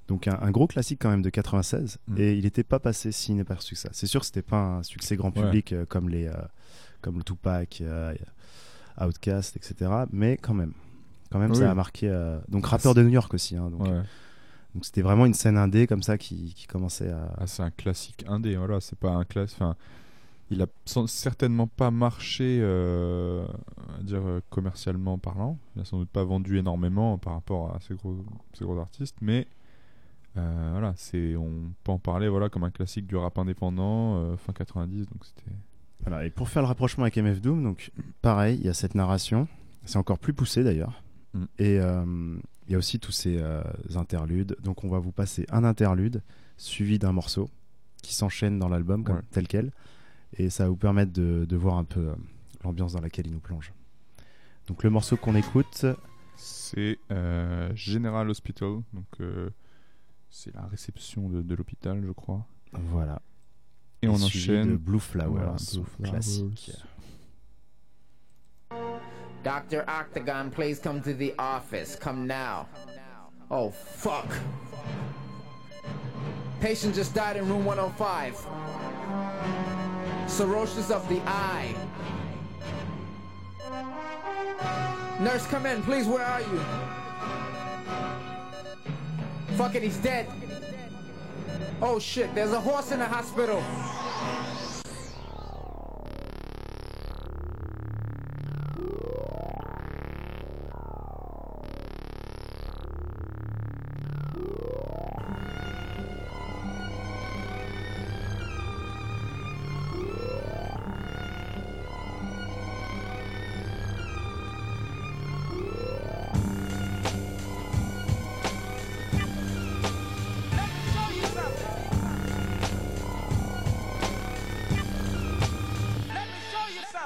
[0.08, 2.18] Donc un, un gros classique quand même de 96 Mm.
[2.18, 3.90] et il n'était pas passé si inaperçu que ça.
[3.92, 6.30] C'est sûr que c'était pas un succès grand public comme les
[7.02, 7.82] comme le Tupac,
[9.00, 9.90] Outcast, etc.
[10.12, 10.72] Mais quand même,
[11.30, 11.56] quand même Oui.
[11.58, 12.08] ça a marqué.
[12.08, 13.56] euh, donc rappeur de New York aussi.
[13.56, 14.02] hein, donc Ouais.
[14.74, 17.32] donc c'était vraiment une scène indé comme ça qui, qui commençait à.
[17.38, 19.52] Ah, c'est un classique indé, voilà, c'est pas un classe.
[19.54, 19.76] Enfin,
[20.50, 23.46] il a sans- certainement pas marché, euh,
[23.96, 25.58] va dire euh, commercialement parlant.
[25.76, 28.16] Il a sans doute pas vendu énormément par rapport à ces gros,
[28.54, 29.46] ces gros artistes, mais
[30.36, 34.36] euh, voilà, c'est, on peut en parler, voilà, comme un classique du rap indépendant euh,
[34.36, 35.06] fin 90.
[35.08, 35.50] Donc c'était.
[36.06, 37.90] Voilà, et pour faire le rapprochement avec MF Doom, donc
[38.22, 39.46] pareil, il y a cette narration,
[39.84, 41.02] c'est encore plus poussé d'ailleurs.
[41.34, 41.44] Mm.
[41.58, 43.62] Et euh, il y a aussi tous ces euh,
[43.94, 44.56] interludes.
[44.62, 46.22] Donc on va vous passer un interlude
[46.56, 47.48] suivi d'un morceau
[48.02, 49.20] qui s'enchaîne dans l'album Ouais.
[49.30, 49.70] tel quel.
[50.36, 52.14] Et ça va vous permettre de, de voir un peu euh,
[52.64, 53.72] l'ambiance dans laquelle il nous plonge.
[54.68, 55.84] Donc le morceau qu'on écoute,
[56.36, 59.50] C'est euh, General Hospital, donc euh,
[60.30, 62.46] c'est la réception de, de l'hôpital, je crois.
[62.72, 63.20] voilà.
[64.02, 64.70] Et on enchaîne.
[64.70, 66.10] de Blue Flowers, Voilà, Blue Flowers.
[66.10, 66.70] classique.
[69.42, 69.88] Dr.
[69.88, 71.96] Octagon, please come to the office.
[71.96, 72.68] Come now.
[73.50, 74.26] Oh, fuck.
[76.60, 78.36] Patient just died in room 105.
[80.30, 81.74] Cirrhosis of the eye.
[85.20, 86.06] Nurse, come in, please.
[86.06, 86.60] Where are you?
[89.56, 90.26] Fuck it, he's dead.
[91.82, 93.62] Oh shit, there's a horse in the hospital.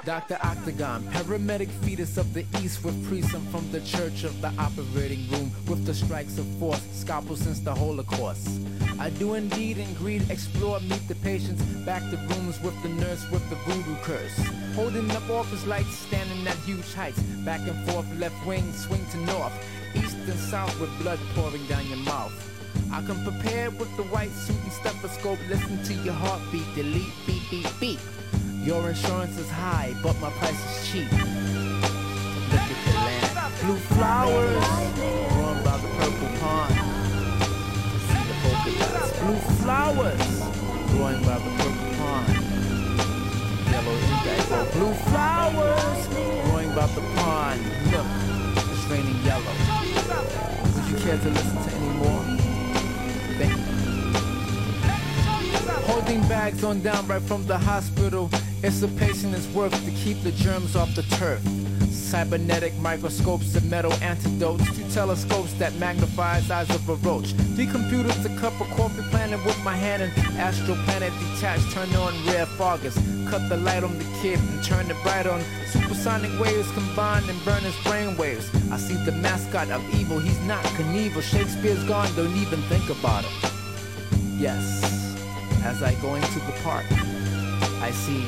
[0.05, 0.37] Dr.
[0.43, 2.95] Octagon, paramedic fetus of the east with
[3.35, 7.61] I'm from the church of the operating room with the strikes of force, scalpel since
[7.61, 8.61] the Holocaust.
[8.99, 13.31] I do indeed and greed, explore, meet the patients, back the rooms with the nurse
[13.31, 14.37] with the voodoo curse.
[14.75, 19.17] Holding up office lights, standing at huge heights, back and forth, left wing, swing to
[19.19, 19.55] north,
[19.95, 22.33] east and south with blood pouring down your mouth.
[22.93, 27.43] I come prepared with the white suit and stethoscope, listen to your heartbeat, delete, beep,
[27.51, 28.01] beep, beep.
[28.65, 31.13] Your insurance is high, but my price is cheap.
[31.13, 33.61] Look at the land.
[33.61, 34.65] Blue flowers
[35.29, 36.73] growing by the purple pond.
[38.09, 39.13] See the polka dots.
[39.21, 40.25] Blue flowers
[40.93, 42.27] growing by the purple pond.
[43.69, 44.59] Yellow indigo.
[44.73, 46.01] Blue flowers
[46.47, 47.61] growing by the pond.
[47.93, 48.09] Look,
[48.73, 49.55] it's raining yellow.
[50.73, 52.23] Would you care to listen to any more?
[53.37, 53.65] Thank you.
[55.85, 58.31] Holding bags on down right from the hospital
[58.67, 61.43] it's a patient work to keep the germs off the turf.
[61.91, 67.35] Cybernetic microscopes and metal antidotes to telescopes that magnifies eyes of a roach.
[67.59, 72.15] Decomputers, a cup of coffee planted with my hand and astral planet detached, turn on
[72.27, 72.97] rare foggers.
[73.29, 75.43] Cut the light on the kid and turn it bright on.
[75.67, 78.49] Supersonic waves combined and burn his brain waves.
[78.73, 81.21] I see the mascot of evil, he's not Knievel.
[81.21, 83.53] Shakespeare's gone, don't even think about it.
[84.39, 84.83] Yes,
[85.67, 86.87] as I go into the park,
[87.81, 88.27] I see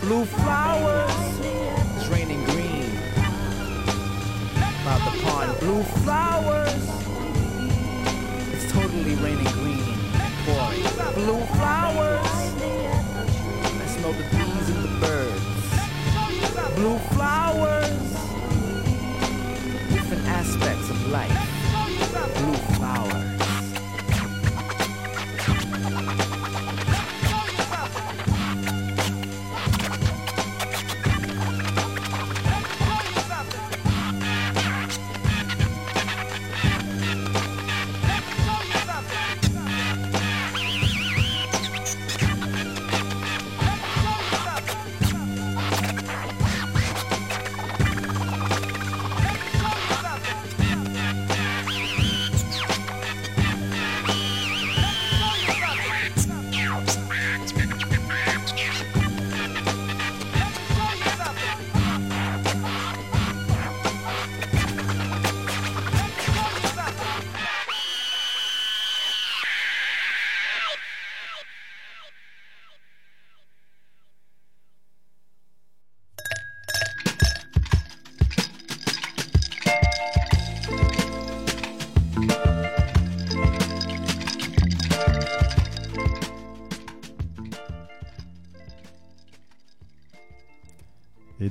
[0.00, 1.10] blue flowers.
[1.96, 2.90] It's raining green.
[4.84, 6.84] By the pond, blue flowers.
[8.52, 9.96] It's totally raining green.
[10.44, 10.82] Pouring
[11.14, 12.26] blue flowers.
[13.64, 15.46] I smell the bees and the birds.
[16.76, 17.88] Blue flowers.
[19.92, 21.38] Different aspects of life.
[22.38, 23.41] Blue flowers.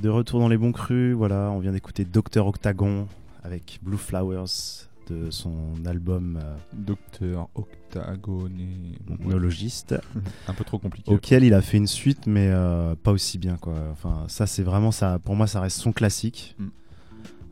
[0.02, 3.06] De retour dans les bons crus, voilà, on vient d'écouter Docteur Octagon
[3.44, 5.52] avec Blue Flowers de son
[5.86, 8.94] album euh, Docteur Octagone.
[9.06, 9.32] Bon, ouais.
[9.34, 9.94] Nologiste,
[10.48, 11.12] Un peu trop compliqué.
[11.12, 13.74] auquel il a fait une suite, mais euh, pas aussi bien quoi.
[13.92, 15.18] Enfin, ça c'est vraiment ça.
[15.18, 16.54] Pour moi, ça reste son classique.
[16.58, 16.66] Mm.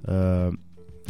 [0.08, 0.50] Euh,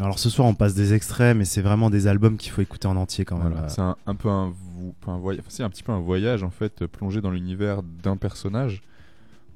[0.00, 2.88] alors ce soir, on passe des extraits, mais c'est vraiment des albums qu'il faut écouter
[2.88, 3.53] en entier quand même.
[3.53, 5.92] Voilà, C'est un, un peu un, vo- pas un voyage, enfin, c'est un petit peu
[5.92, 8.83] un voyage en fait, plongé dans l'univers d'un personnage.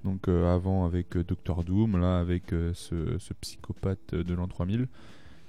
[0.05, 4.47] Donc euh, avant avec euh, Doctor Doom, là avec euh, ce, ce psychopathe de l'an
[4.47, 4.87] 3000.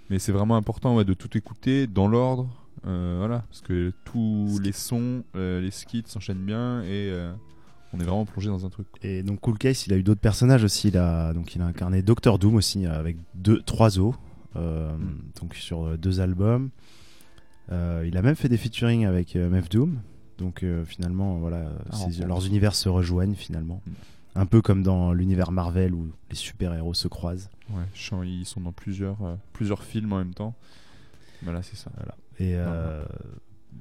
[0.09, 2.47] Mais c'est vraiment important ouais, de tout écouter dans l'ordre,
[2.83, 7.11] voilà, parce que tous les sons, les skits s'enchaînent bien et
[7.91, 8.85] on est vraiment plongé dans un truc.
[9.01, 10.89] Et donc Cool Case, il a eu d'autres personnages aussi.
[10.89, 14.13] Il a donc il a incarné Doctor Doom aussi avec deux, trois os,
[14.55, 15.17] euh, Mm.
[15.41, 16.69] donc sur deux albums.
[17.71, 19.99] Euh, il a même fait des featuring avec euh, Doom.
[20.37, 23.81] Donc finalement, voilà, Ah, leurs univers se rejoignent finalement.
[23.87, 23.91] Mm.
[24.35, 27.49] Un peu comme dans l'univers Marvel où les super-héros se croisent.
[27.69, 30.53] Ouais, ils sont dans plusieurs, euh, plusieurs films en même temps.
[31.41, 31.89] Voilà, c'est ça.
[32.39, 33.03] Et euh,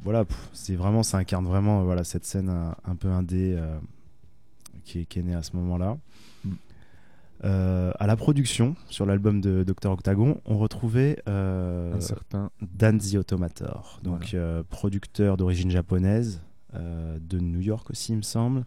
[0.03, 3.77] voilà, c'est vraiment, ça incarne vraiment euh, voilà cette scène un, un peu indé euh,
[4.85, 5.99] qui, est, qui est née à ce moment-là.
[6.45, 6.51] Mm.
[7.45, 12.99] Euh, à la production sur l'album de Dr Octagon, on retrouvait euh, Un certain Dan
[12.99, 16.41] the Automator, donc euh, producteur d'origine japonaise
[16.73, 18.65] de New York aussi, il me semble,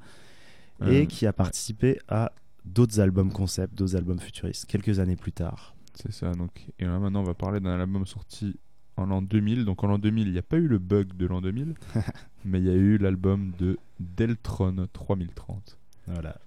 [0.81, 2.31] et Euh, qui a participé à
[2.65, 5.75] d'autres albums concept, d'autres albums futuristes quelques années plus tard.
[5.95, 6.67] C'est ça, donc.
[6.79, 8.59] Et là maintenant, on va parler d'un album sorti
[8.97, 9.65] en l'an 2000.
[9.65, 11.73] Donc en l'an 2000, il n'y a pas eu le bug de l'an 2000,
[12.45, 15.77] mais il y a eu l'album de Deltron 3030.
[16.07, 16.37] Voilà.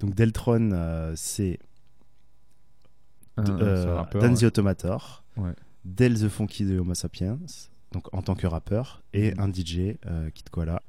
[0.00, 1.58] Donc Deltron, euh, c'est
[3.36, 4.38] un- euh, Dan ouais.
[4.40, 5.54] the Automator, Ouais.
[5.84, 7.38] Del the Funky de Homo Sapiens,
[7.92, 9.40] donc en tant que rappeur, et Mhm.
[9.40, 10.82] un DJ, euh, Kid Koala.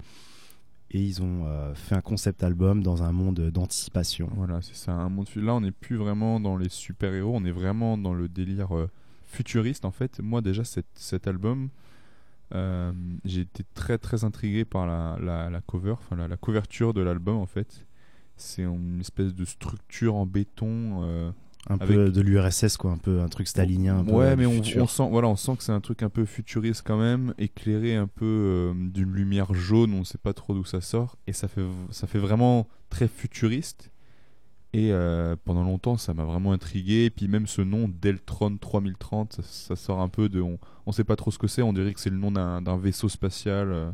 [0.94, 4.30] Et ils ont euh, fait un concept album dans un monde d'anticipation.
[4.36, 4.92] Voilà, c'est ça.
[4.92, 8.28] Un monde Là, on n'est plus vraiment dans les super-héros, on est vraiment dans le
[8.28, 8.90] délire euh,
[9.24, 10.20] futuriste en fait.
[10.20, 11.70] Moi, déjà, cet, album,
[12.54, 12.92] euh,
[13.24, 17.46] j'ai été très très intrigué par la cover, enfin la, la couverture de l'album en
[17.46, 17.86] fait.
[18.36, 21.34] C'est une espèce de structure en béton.
[21.70, 23.98] Euh, Un avec- peu de l'URSS, quoi, un peu un truc stalinien.
[24.00, 24.46] Un ouais, du mais
[24.80, 27.96] on, sent, voilà, on sent que c'est un truc un peu futuriste quand même, éclairé
[27.96, 31.48] un peu euh, d'une lumière jaune, on sait pas trop d'où ça sort, et ça
[31.48, 33.92] fait, ça fait vraiment très futuriste.
[34.74, 37.04] Et euh, pendant longtemps, ça m'a vraiment intrigué.
[37.06, 40.94] Et puis même ce nom, Deltron 3030, ça, ça sort un peu de, on, on
[40.94, 41.62] sait pas trop ce que c'est.
[41.62, 43.72] On dirait que c'est le nom d'un vaisseau spatial.
[43.74, 43.92] euh.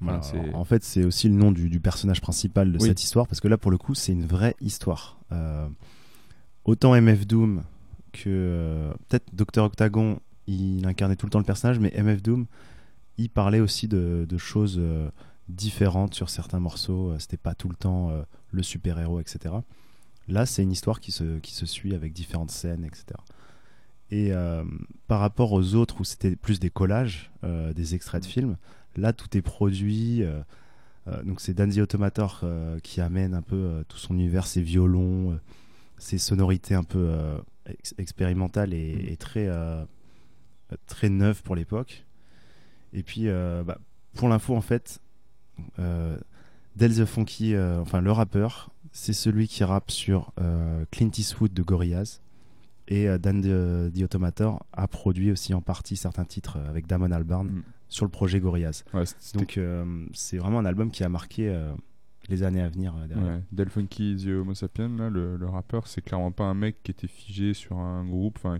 [0.00, 0.20] Voilà,
[0.52, 2.88] en fait, c'est aussi le nom du, du personnage principal de Oui.
[2.88, 5.18] cette histoire, parce que là, pour le coup, c'est une vraie histoire.
[5.32, 5.68] Euh,
[6.66, 7.62] autant MF Doom
[8.12, 12.46] que euh, peut-être Dr Octagon, il incarnait tout le temps le personnage, mais MF Doom,
[13.18, 15.08] il parlait aussi de, choses euh,
[15.48, 17.10] différentes sur certains morceaux.
[17.10, 18.12] euh, C'était pas tout le temps
[18.50, 19.54] le super-héros, etc.
[20.28, 23.06] Là, c'est une histoire qui se, qui se suit avec différentes scènes, etc.
[24.10, 24.30] Et
[25.08, 28.56] par rapport aux autres où c'était plus des collages, des extraits de films,
[28.96, 30.22] là, tout est produit.
[31.24, 32.44] donc, c'est Dan the Automator
[32.82, 35.38] qui amène un peu tout son univers, ses violons,
[35.98, 39.84] ses sonorités un peu euh, ex- expérimentales et, et très, euh,
[40.86, 42.04] très neuves pour l'époque.
[42.92, 43.78] Et puis, euh, bah,
[44.14, 45.00] pour l'info, en fait,
[45.78, 50.32] Del the Funky, enfin le rappeur, c'est celui qui rappe sur
[50.90, 52.20] Clint Eastwood de Gorillaz.
[52.88, 57.48] Et Dan the, the Automator a produit aussi en partie certains titres avec Damon Albarn
[57.48, 57.62] Mm.
[57.88, 58.84] sur le projet Gorillaz.
[58.94, 59.02] Ouais,
[59.34, 59.58] Donc
[60.12, 61.52] c'est vraiment un album qui a marqué
[62.28, 63.26] les années à venir euh, derrière.
[63.36, 63.42] Ouais.
[63.52, 66.90] Del Funky The Homo Sapien, là, le, le rappeur, c'est clairement pas un mec qui
[66.90, 68.36] était figé sur un groupe.
[68.38, 68.58] Enfin,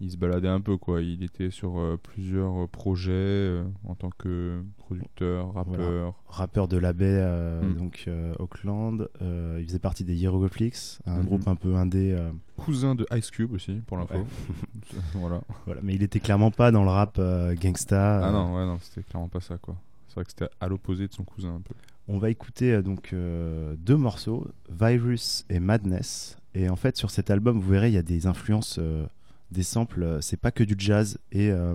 [0.00, 1.00] il se baladait un peu, quoi.
[1.02, 6.14] Il était sur euh, plusieurs euh, projets euh, en tant que producteur, rappeur.
[6.26, 7.74] Rappeur de la baie, euh, Mm.
[7.76, 8.10] donc
[8.40, 9.08] Auckland.
[9.20, 11.24] Il faisait partie des Hieroglyphics, un Mhm.
[11.26, 12.18] groupe un peu indé.
[12.56, 14.14] Cousin de Ice Cube aussi, pour l'info.
[14.14, 14.24] Ouais.
[15.14, 15.40] voilà.
[15.64, 15.80] voilà.
[15.84, 17.20] Mais il était clairement pas dans le rap
[17.60, 18.26] gangsta.
[18.26, 19.76] Ah non, ouais, non, c'était clairement pas ça, quoi.
[20.08, 21.74] C'est vrai que c'était à l'opposé de son cousin, un peu.
[22.06, 26.36] On va écouter euh, donc euh, deux morceaux, Virus et Madness.
[26.54, 29.06] Et en fait, sur cet album, vous verrez, il y a des influences, euh,
[29.50, 30.18] des samples.
[30.20, 31.74] c'est pas que du jazz et, euh,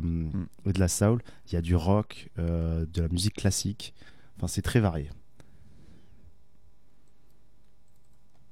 [0.66, 1.22] et de la soul.
[1.48, 3.94] Il y a du rock, euh, de la musique classique.
[4.38, 5.10] Enfin, c'est très varié.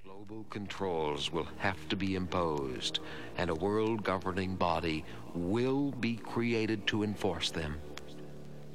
[0.03, 2.99] Global controls will have to be imposed,
[3.37, 7.77] and a world governing body will be created to enforce them.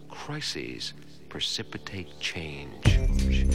[0.09, 0.95] Crises
[1.33, 3.49] precipitate change.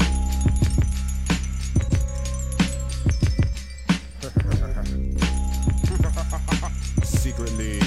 [7.03, 7.80] Secretly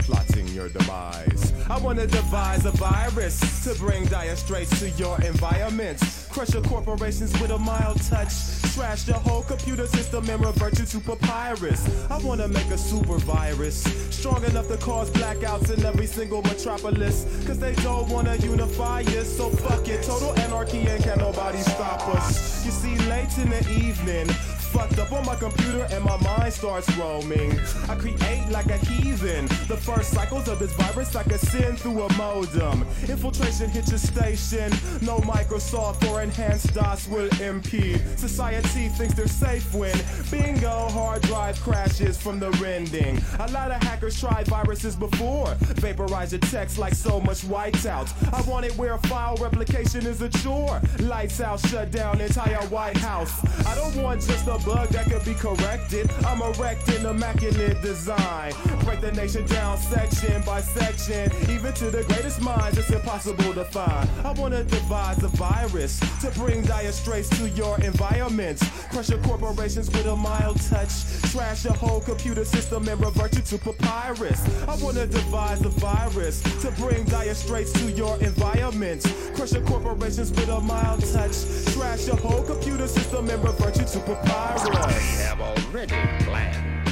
[0.00, 1.52] plotting your demise.
[1.70, 6.00] I wanna devise a virus to bring dire straits to your environment.
[6.28, 8.65] Crush your corporations with a mild touch.
[8.76, 11.88] Trash your whole computer system and revert you to papyrus.
[12.10, 17.24] I wanna make a super virus strong enough to cause blackouts in every single metropolis.
[17.46, 20.02] Cause they don't wanna unify us, so fuck it.
[20.02, 22.66] Total anarchy and can nobody stop us.
[22.66, 24.28] You see, late in the evening,
[24.66, 27.58] fucked up on my computer and my mind starts roaming.
[27.88, 29.46] I create like a heathen.
[29.68, 32.82] The first cycles of this virus I can send through a modem.
[33.08, 34.70] Infiltration hit your station.
[35.02, 38.00] No Microsoft or enhanced DOS will impede.
[38.18, 39.96] Society thinks they're safe when
[40.30, 43.20] bingo hard drive crashes from the rending.
[43.38, 45.54] A lot of hackers tried viruses before.
[45.80, 48.08] Vaporize your text like so much whiteout.
[48.32, 50.80] I want it where file replication is a chore.
[51.00, 53.32] Lights out, shut down entire White House.
[53.66, 56.10] I don't want just a bug that could be corrected.
[56.24, 58.52] I'm erecting immaculate design.
[58.84, 61.30] Break the nation down section by section.
[61.50, 64.08] Even to the greatest minds, it's impossible to find.
[64.24, 68.60] I wanna devise a virus to bring dire straits to your environment.
[68.90, 70.92] Crush your corporations with a mild touch.
[71.32, 74.40] Trash your whole computer system and revert you to papyrus.
[74.68, 79.04] I wanna devise a virus to bring dire straits to your environment.
[79.34, 81.36] Crush your corporations with a mild touch.
[81.74, 84.45] Trash your whole computer system and revert you to papyrus.
[84.48, 84.92] I
[85.26, 86.86] have already planned.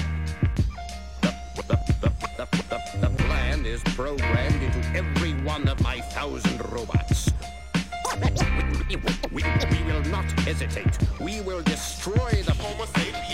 [1.22, 1.34] The,
[1.68, 7.30] the, the, the, the, plan is programmed into every one of my thousand robots.
[8.88, 8.96] We,
[9.32, 10.98] we, we will not hesitate.
[11.20, 13.33] We will destroy the Homo sapien.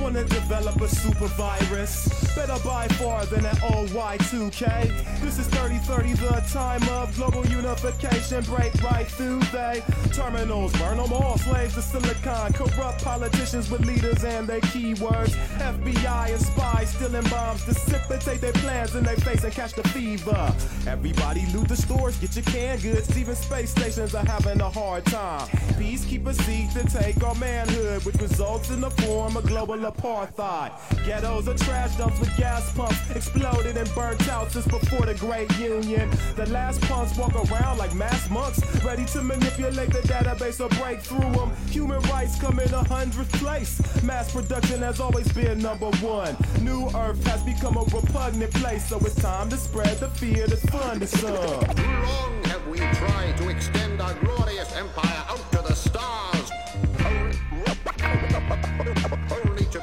[0.00, 2.08] Wanna develop a super virus.
[2.34, 5.20] Better by far than an old Y2K.
[5.20, 8.42] This is 3030, the time of global unification.
[8.44, 9.82] Break right through they
[10.12, 10.72] terminals.
[10.72, 11.38] Burn them all.
[11.38, 12.52] Slaves to silicon.
[12.52, 15.34] Corrupt politicians with leaders and their keywords.
[15.58, 17.64] FBI and spies stealing bombs.
[17.64, 20.54] Dissipate their plans in their face and catch the fever.
[20.86, 23.16] Everybody loot the stores, get your canned goods.
[23.18, 25.48] Even space stations are having a hard time.
[25.78, 30.72] Peacekeepers seek to take our manhood, which results in the form of global apartheid.
[31.04, 35.50] Ghettos are trash dumps with gas pumps, exploded and burnt out since before the Great
[35.58, 36.10] Union.
[36.36, 41.00] The last punks walk around like mass monks, ready to manipulate the database or break
[41.00, 41.54] through them.
[41.70, 43.80] Human rights come in a hundredth place.
[44.02, 46.36] Mass production has always been number one.
[46.60, 50.64] New Earth has become a repugnant place, so it's time to spread the fear that's
[50.66, 51.34] fun to some.
[51.34, 56.37] Long have we tried to extend our glorious empire out to the stars,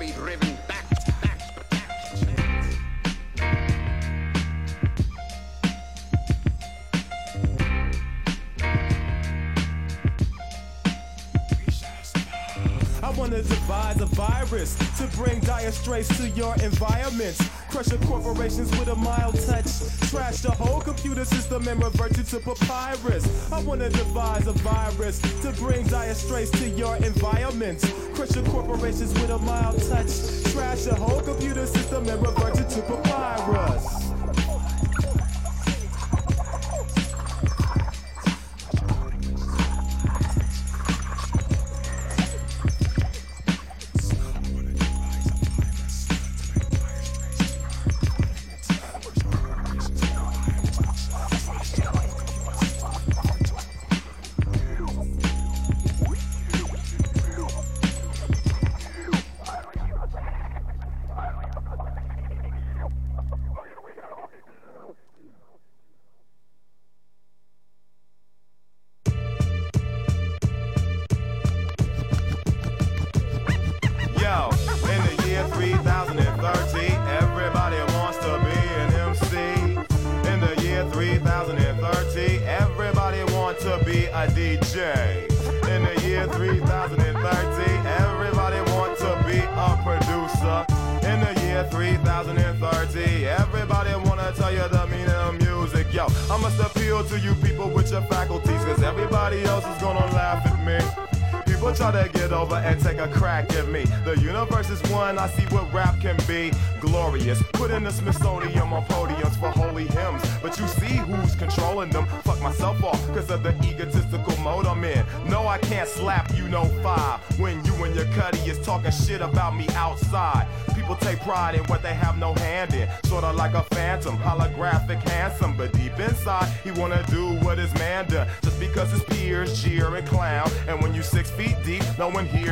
[0.05, 0.85] be driven back.
[13.01, 17.39] I wanna devise a virus to bring dire straits to your environments
[17.75, 19.65] Crush your corporations with a mild touch.
[20.09, 23.51] Trash the whole computer system and revert you to papyrus.
[23.51, 27.83] I wanna devise a virus to bring dire straits to your environment.
[28.13, 30.53] Crush your corporations with a mild touch.
[30.53, 34.14] Trash the whole computer system and revert you to papyrus.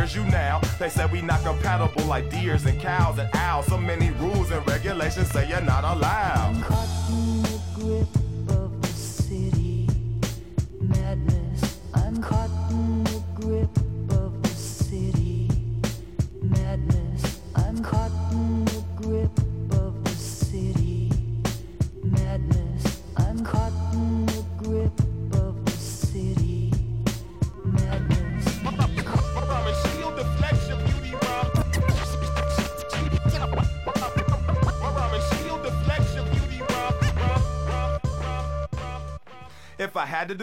[0.03, 0.59] Hears you now.
[0.79, 3.67] They say we not compatible like deers and cows and owls.
[3.67, 6.32] So many rules and regulations say you're not allowed.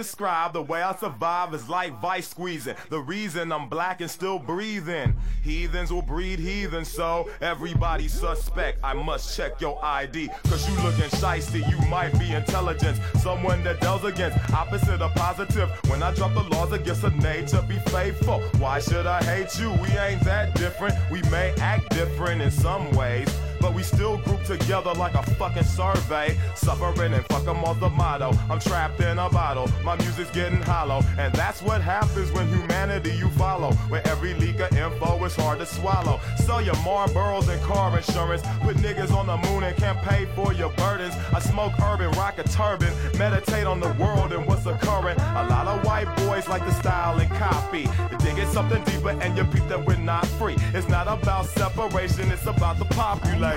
[0.02, 2.74] Describe the way I survive is like vice squeezing.
[2.88, 5.14] The reason I'm black and still breathing.
[5.42, 8.78] Heathens will breed heathens, so everybody suspect.
[8.82, 10.30] I must check your ID.
[10.44, 12.98] Cause you looking shisty, you might be intelligent.
[13.18, 15.68] Someone that deals against opposite of positive.
[15.90, 18.40] When I drop the laws against a nature, be faithful.
[18.58, 19.70] Why should I hate you?
[19.82, 20.94] We ain't that different.
[21.10, 23.28] We may act different in some ways.
[23.60, 26.36] But we still group together like a fucking survey.
[26.54, 28.32] Suffering and fuck 'em off the motto.
[28.50, 29.68] I'm trapped in a bottle.
[29.84, 31.02] My music's getting hollow.
[31.18, 33.72] And that's what happens when humanity you follow.
[33.90, 36.20] Where every leak of info is hard to swallow.
[36.38, 38.42] Sell your Marlboros and car insurance.
[38.62, 41.14] Put niggas on the moon and can't pay for your burdens.
[41.34, 42.92] I smoke urban, rock a turban.
[43.18, 45.18] Meditate on the world and what's occurring.
[45.18, 47.88] A lot of white boys like the style and copy.
[48.18, 50.56] Dig it something deeper and you peep that we're not free.
[50.74, 53.49] It's not about separation, it's about the population.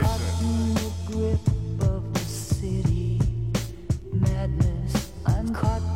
[5.44, 5.93] In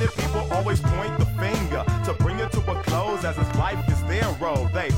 [0.00, 4.02] People always point the finger to bring it to a close as if life is
[4.04, 4.88] their road, they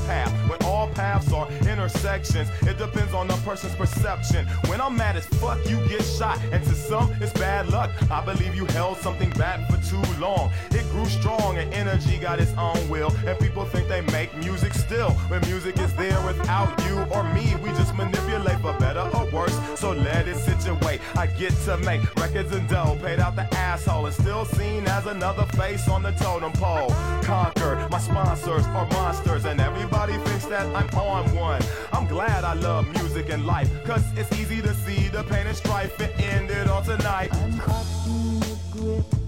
[1.85, 4.47] intersections, it depends on the person's perception.
[4.67, 7.91] When I'm mad as fuck, you get shot, and to some it's bad luck.
[8.09, 10.51] I believe you held something back for too long.
[10.71, 14.73] It grew strong and energy got its own will, and people think they make music
[14.73, 15.11] still.
[15.29, 19.57] When music is there without you or me, we just manipulate for better or worse.
[19.75, 21.01] So let it situate.
[21.15, 25.05] I get to make records and dough, paid out the asshole, and still seen as
[25.05, 26.89] another face on the totem pole.
[27.21, 31.61] Conquer my sponsors are monsters, and everybody thinks that I'm on one.
[31.91, 35.55] I'm glad I love music and life, cause it's easy to see the pain and
[35.55, 37.29] strife It ended all tonight.
[37.33, 39.24] I'm caught in the grip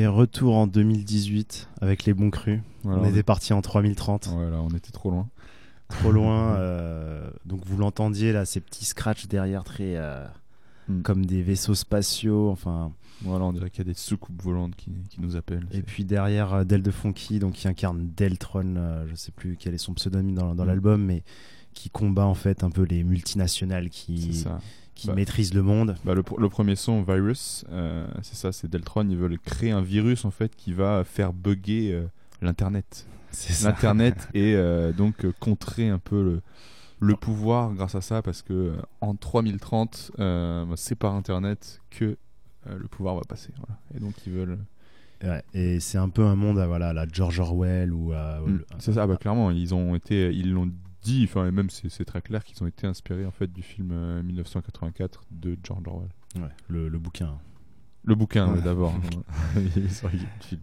[0.00, 2.60] Et retour en 2018 avec les bons crus.
[2.84, 4.28] Voilà, on on était est- parti en 3030.
[4.32, 5.28] Voilà, on était trop loin.
[5.88, 6.54] Trop loin.
[6.56, 10.26] euh, donc vous l'entendiez là, ces petits scratchs derrière, très euh,
[10.88, 11.02] Hmm.
[11.02, 12.48] comme des vaisseaux spatiaux.
[12.50, 12.92] Enfin.
[13.22, 15.66] Voilà, on dirait qu'il y a des soucoupes volantes qui, qui nous appellent.
[15.72, 19.56] Et puis derrière euh, Del de Funky, donc qui incarne Deltron, euh, je sais plus
[19.58, 20.68] quel est son pseudonyme dans, dans Mm.
[20.68, 21.22] l'album, mais
[21.74, 24.44] qui combat en fait un peu les multinationales qui.
[25.00, 25.96] Qui Bah, maîtrisent le monde.
[26.04, 29.08] Bah, le, pr- le premier son, Virus, euh, c'est ça, c'est Deltron.
[29.08, 32.06] Ils veulent créer un virus en fait qui va faire bugger euh,
[32.42, 33.06] l'internet.
[33.32, 33.68] C'est ça.
[33.68, 36.42] L'internet et euh, donc contrer un peu le,
[36.98, 42.16] le pouvoir grâce à ça parce que en 3030, euh, bah, c'est par internet que
[42.68, 43.52] le pouvoir va passer.
[43.56, 43.78] Voilà.
[43.94, 44.58] Et donc ils veulent.
[45.22, 48.40] Ouais, et c'est un peu un monde à voilà, la George Orwell ou à.
[48.40, 50.70] Mm, c'est ça, bah, clairement, ils ont été, ils l'ont
[51.02, 53.90] dit, enfin et même c'est très clair qu'ils ont été inspirés en fait du film
[53.92, 56.08] euh, 1984 de George Orwell.
[56.36, 57.38] Ouais, le, le bouquin.
[58.04, 58.94] Le bouquin ouais, d'abord.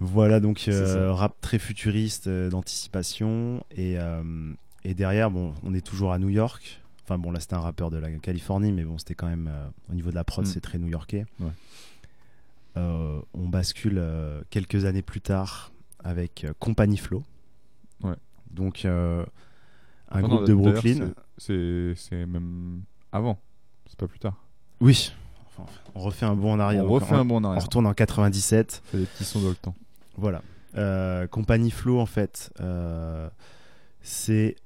[0.00, 3.64] Voilà, donc euh, rap très futuriste, euh, d'anticipation.
[3.70, 4.52] Et, euh,
[4.82, 6.80] et derrière, bon, on est toujours à New York.
[7.04, 9.66] Enfin bon, là c'était un rappeur de la Californie, mais bon, c'était quand même, euh,
[9.90, 10.48] au niveau de la prod, Mm.
[10.48, 11.26] c'est très new-yorkais.
[11.40, 11.50] Ouais.
[12.76, 15.70] Euh, on bascule euh, quelques années plus tard
[16.02, 17.22] avec euh, Company Flow.
[18.02, 18.16] Ouais.
[18.54, 19.24] Donc euh,
[20.10, 20.94] un groupe non, de Brooklyn.
[20.94, 22.82] c'est- C'est c'est même
[23.12, 23.38] avant,
[23.86, 24.36] c'est pas plus tard.
[24.80, 25.12] Oui.
[25.56, 26.84] Enfin, on refait un bond en arrière.
[26.84, 27.60] On Donc, refait un bond en arrière.
[27.62, 28.82] On retourne en 97.
[28.84, 29.74] fait des petits sons dans le temps.
[30.16, 30.42] Voilà.
[30.76, 33.28] Euh, Compagnie Flow, en fait, euh,
[34.02, 34.56] c'est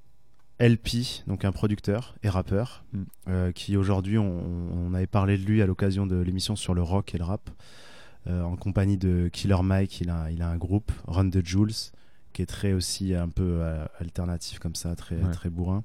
[0.58, 3.02] LP, donc un producteur et rappeur, Mm.
[3.28, 4.42] euh, qui aujourd'hui, on,
[4.90, 7.48] on avait parlé de lui à l'occasion de l'émission sur le rock et le rap,
[8.26, 10.00] euh, en compagnie de Killer Mike.
[10.00, 11.92] Il a, il a un groupe, Run the Jules,
[12.38, 15.32] qui est très aussi un peu euh, alternatif comme ça, très, Ouais.
[15.32, 15.82] très bourrin.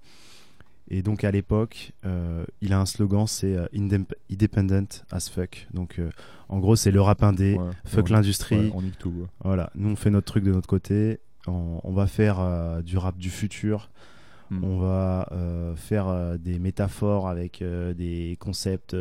[0.88, 5.68] Et donc à l'époque, euh, il a un slogan, c'est euh, Indep- Independent as fuck.
[5.74, 6.12] Donc euh,
[6.50, 8.56] en gros, c'est le rap indé, Ouais, fuck on- l'industrie.
[8.68, 9.26] ouais, on nique tout, ouais.
[9.44, 11.22] Voilà, nous on fait notre truc de notre côté.
[11.48, 13.90] On, on va faire du rap du futur.
[14.52, 14.64] Mm.
[14.64, 15.28] On va
[15.76, 17.64] faire des métaphores avec
[17.98, 18.96] des concepts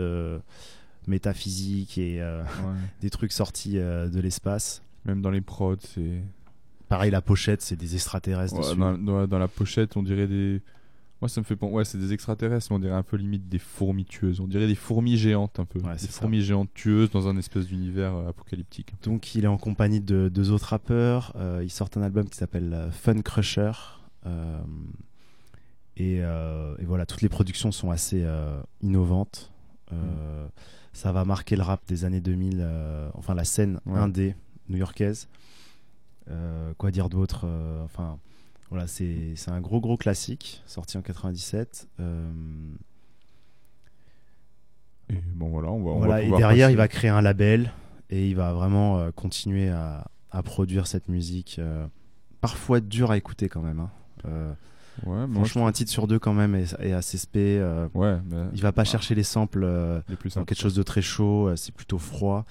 [1.06, 2.22] métaphysiques et
[3.02, 4.82] des trucs sortis de l'espace.
[5.04, 6.22] Même dans les prods, c'est.
[6.92, 10.60] Pareil, la pochette, c'est des extraterrestres Ouais, dans, dans- dans la pochette, on dirait des.
[11.20, 11.72] Moi, ça me fait penser.
[11.72, 14.40] Ouais, c'est des extraterrestres, mais on dirait un peu limite des fourmis tueuses.
[14.40, 15.78] On dirait des fourmis géantes, un peu.
[15.80, 16.20] Ouais, des ça.
[16.20, 18.92] fourmis géantes tueuses dans un espèce d'univers euh, apocalyptique.
[19.04, 21.32] Donc il est en compagnie de deux autres rappeurs.
[21.36, 23.70] Euh, ils sortent un album qui s'appelle euh, Fun Crusher.
[24.26, 24.58] Euh,
[25.96, 28.26] et, et voilà, toutes les productions sont assez
[28.82, 29.52] innovantes.
[29.92, 30.46] Euh,
[30.94, 34.34] Ça va marquer le rap des années 2000, euh, enfin la scène indé
[34.68, 35.28] new-yorkaise.
[36.30, 38.18] Euh, quoi dire d'autre Euh, Enfin,
[38.70, 41.88] voilà, c'est un gros gros classique sorti en 97.
[42.00, 42.30] Euh,
[45.10, 45.90] Et bon, voilà, on va.
[45.90, 47.72] on voilà, va et derrière, passer- il va créer un label
[48.10, 51.56] et il va vraiment euh, continuer à, à produire cette musique.
[51.58, 51.86] euh,
[52.40, 53.80] parfois dur à écouter quand même.
[53.80, 53.90] hein.
[54.26, 54.52] Euh,
[55.06, 57.58] Ouais, franchement, je un titre sur deux quand même est, est assez spé.
[57.94, 58.84] Ouais, mais- il va pas Ah.
[58.84, 59.64] chercher les samples
[60.08, 61.50] Les plus dans quelque chose de très chaud.
[61.56, 62.44] c'est plutôt froid.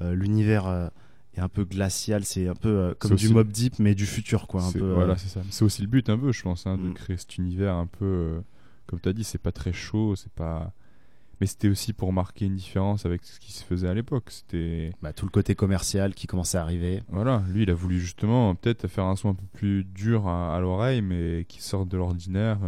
[0.00, 0.90] L'univers
[1.34, 2.24] est un peu glacial.
[2.24, 4.62] C'est un peu euh, comme du aussi- Mob Deep mais du futur quoi.
[4.64, 5.40] Un peu, euh, Voilà, c'est ça.
[5.50, 6.94] C'est aussi le but un peu, je pense, hein, de Mm.
[6.94, 8.04] créer cet univers un peu.
[8.04, 8.40] euh,
[8.86, 10.72] comme tu as dit, c'est pas très chaud, c'est pas.
[11.40, 14.30] Mais c'était aussi pour marquer une différence avec ce qui se faisait à l'époque.
[14.30, 14.92] C'était.
[15.02, 17.02] bah, tout le côté commercial qui commençait à arriver.
[17.08, 20.54] Voilà, lui, il a voulu justement peut-être faire un son un peu plus dur à,
[20.56, 22.58] à l'oreille, mais qui sorte de l'ordinaire.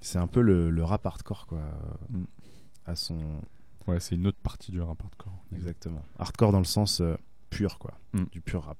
[0.00, 1.60] C'est un peu le, le rap hardcore quoi.
[2.10, 2.24] Mm.
[2.86, 3.18] À son
[3.86, 5.44] Ouais, c'est une autre partie du rap hardcore.
[5.54, 6.02] Exactement.
[6.18, 7.16] Hardcore dans le sens euh,
[7.56, 7.92] pur, quoi.
[8.12, 8.24] Mm.
[8.32, 8.78] Du pur rap.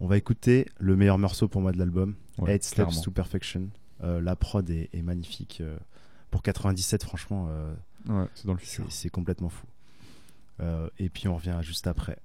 [0.00, 3.68] On va écouter le meilleur morceau pour moi de l'album, Ouais, Eight Steps to Perfection.
[4.04, 5.58] Euh, la prod est, est magnifique.
[5.60, 5.76] euh,
[6.30, 7.74] pour 97, franchement, euh,
[8.08, 8.86] Ouais, c'est dans le c'est futur.
[8.92, 9.66] c'est complètement fou.
[10.98, 12.18] Et puis on revient juste après.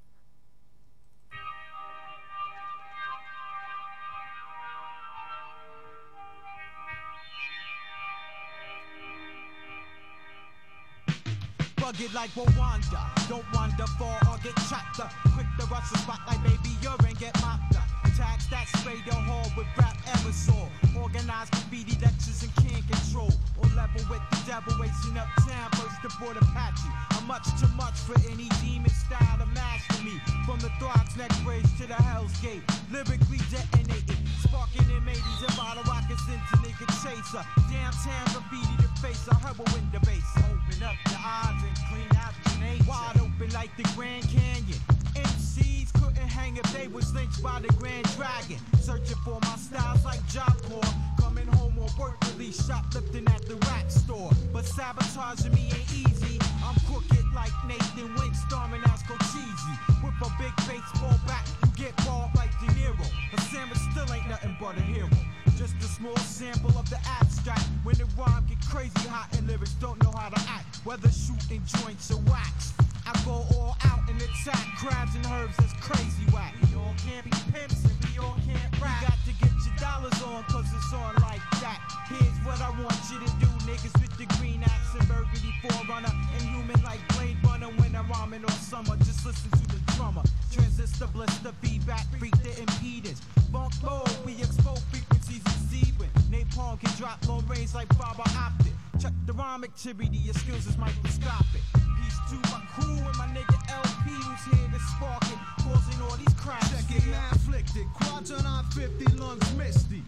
[12.14, 13.02] Like Rwanda.
[13.28, 15.12] Don't wander far or get chopped up.
[15.34, 17.84] Quick to rush the spot like baby urine get mopped up.
[18.16, 20.70] Tax that spray the hall with rap aerosol.
[20.96, 23.32] Organized graffiti lectures and can't control.
[23.64, 25.70] On level with the devil racing uptown.
[25.72, 26.90] First the board Apache.
[27.12, 30.22] I'm much too much for any demon style to master me.
[30.46, 32.62] From the Throgs neck bridge to the Hell's Gate.
[32.92, 34.23] Lyrically detonated.
[34.44, 37.44] Sparking in 80s and bottle rockets into nigga chaser.
[37.72, 39.28] Downtown graffiti the face.
[39.32, 40.32] I heroin the base.
[40.38, 42.84] Open up your eyes and clean out your nature.
[42.90, 44.80] Wide open like the Grand Canyon.
[45.16, 48.60] MCs couldn't hang if they was lynched by the Grand Dragon.
[48.82, 50.94] Searching for my styles like Job Corps.
[51.20, 54.32] Coming home on work release, shoplifting at the rack store.
[54.52, 56.40] But sabotaging me ain't easy.
[56.66, 59.64] I'm crooked like Nathan Wink, storming as Cochise.
[60.04, 61.48] With a big baseball bat,
[61.84, 63.08] get balled like De Niro.
[63.32, 65.10] But Sandwich still ain't nothing but a hero.
[65.58, 67.66] Just a small sample of the abstract.
[67.84, 70.78] When the rhyme get crazy hot and lyrics don't know how to act.
[70.86, 72.74] Whether shooting joints or wax.
[73.06, 76.56] I go all out and attack crabs and herbs that's crazy whack.
[76.64, 79.02] We all can't be pimps and we all can't rap.
[79.02, 79.53] You got to get
[79.84, 81.80] dollars on cause it's on like that.
[82.08, 86.14] Here's what I want you to do, niggas with the green axe and burgundy forerunner.
[86.40, 88.96] Inhuman like Blade Runner when I'm rhyming all summer.
[89.00, 90.24] Just listen to the drummer.
[90.52, 93.20] Transistor blister feedback, freak the impedance.
[93.52, 96.12] Funk low, we expose frequencies receiving.
[96.32, 98.73] Napalm can drop low range like fiber optic.
[99.00, 101.62] Check the rhyme activity, your skills is microscopic.
[101.74, 106.16] Peace to my crew and my nigga LP who's here to spark it, causing all
[106.16, 106.70] these cracks.
[106.70, 107.88] Check it, man, afflicted.
[107.94, 110.04] Quadrant on 50 lungs misty.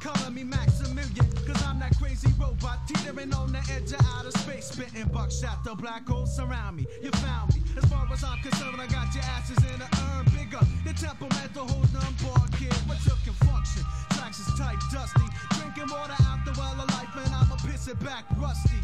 [0.00, 4.68] Calling me Maximilian, cause I'm that crazy robot teetering on the edge of outer space,
[4.68, 5.64] spitting buckshot.
[5.64, 6.86] The black holes surround me.
[7.02, 7.62] You found me.
[7.76, 10.60] As far as I'm concerned, I got your asses in an urn bigger.
[10.84, 12.18] The temperamental hold on
[12.58, 12.74] kid.
[12.86, 13.82] What you can function?
[14.10, 15.26] Tracks is tight, dusty.
[15.56, 16.97] Drinking water out the well of
[17.94, 18.76] back rusty.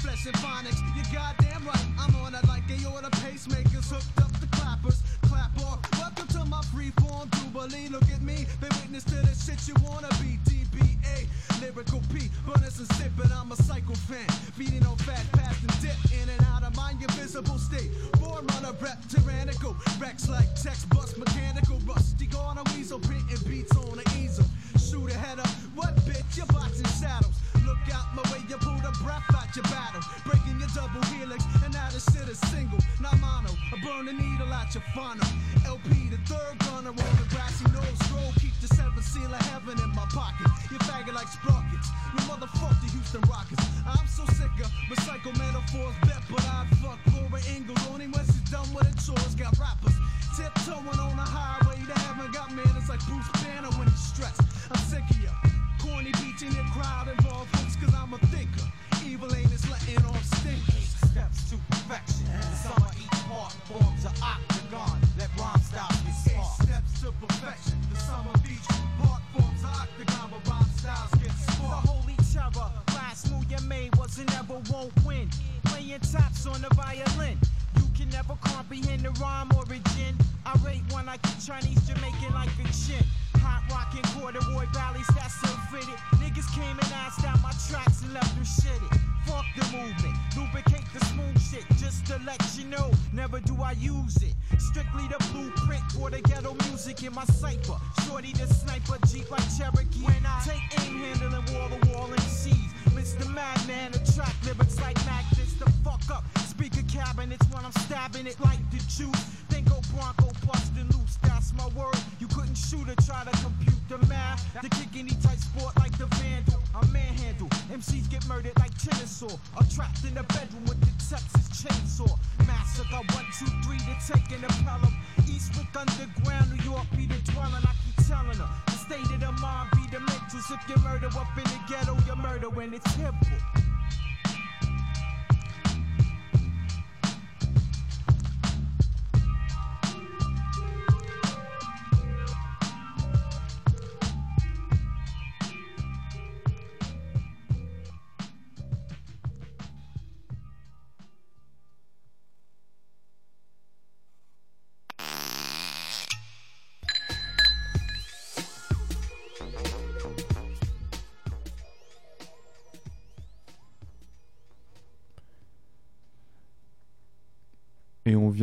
[0.00, 1.86] Flesh and phonics, you're goddamn right.
[1.98, 5.02] I'm on it like they order pacemakers hooked up the clappers.
[5.22, 5.80] Clap off.
[5.98, 7.88] Welcome to my freeform jubilee.
[7.88, 10.38] Look at me, they witness to the shit you wanna be.
[10.44, 11.26] DBA,
[11.60, 13.32] lyrical P, runners and sipping.
[13.32, 16.92] I'm a psycho fan, feeding on fat, past and dip in and out of my
[16.92, 17.90] invisible state.
[18.20, 19.74] Born on a rep, tyrannical.
[19.98, 22.26] Rex like text bust, mechanical, rusty.
[22.26, 24.46] Gone a weasel, printing beats on the easel.
[24.78, 26.36] Shoot a head up, what bitch?
[26.36, 27.33] You're boxing shadows.
[27.74, 30.00] Look out my way, you pull the breath out your battle.
[30.24, 33.50] Breaking your double helix, and now this shit is single, not mono.
[33.50, 35.26] I burn the needle out your funnel.
[35.66, 37.98] LP, the third gunner on the grassy nose.
[38.06, 40.06] Scroll, keep the seven seal of heaven in my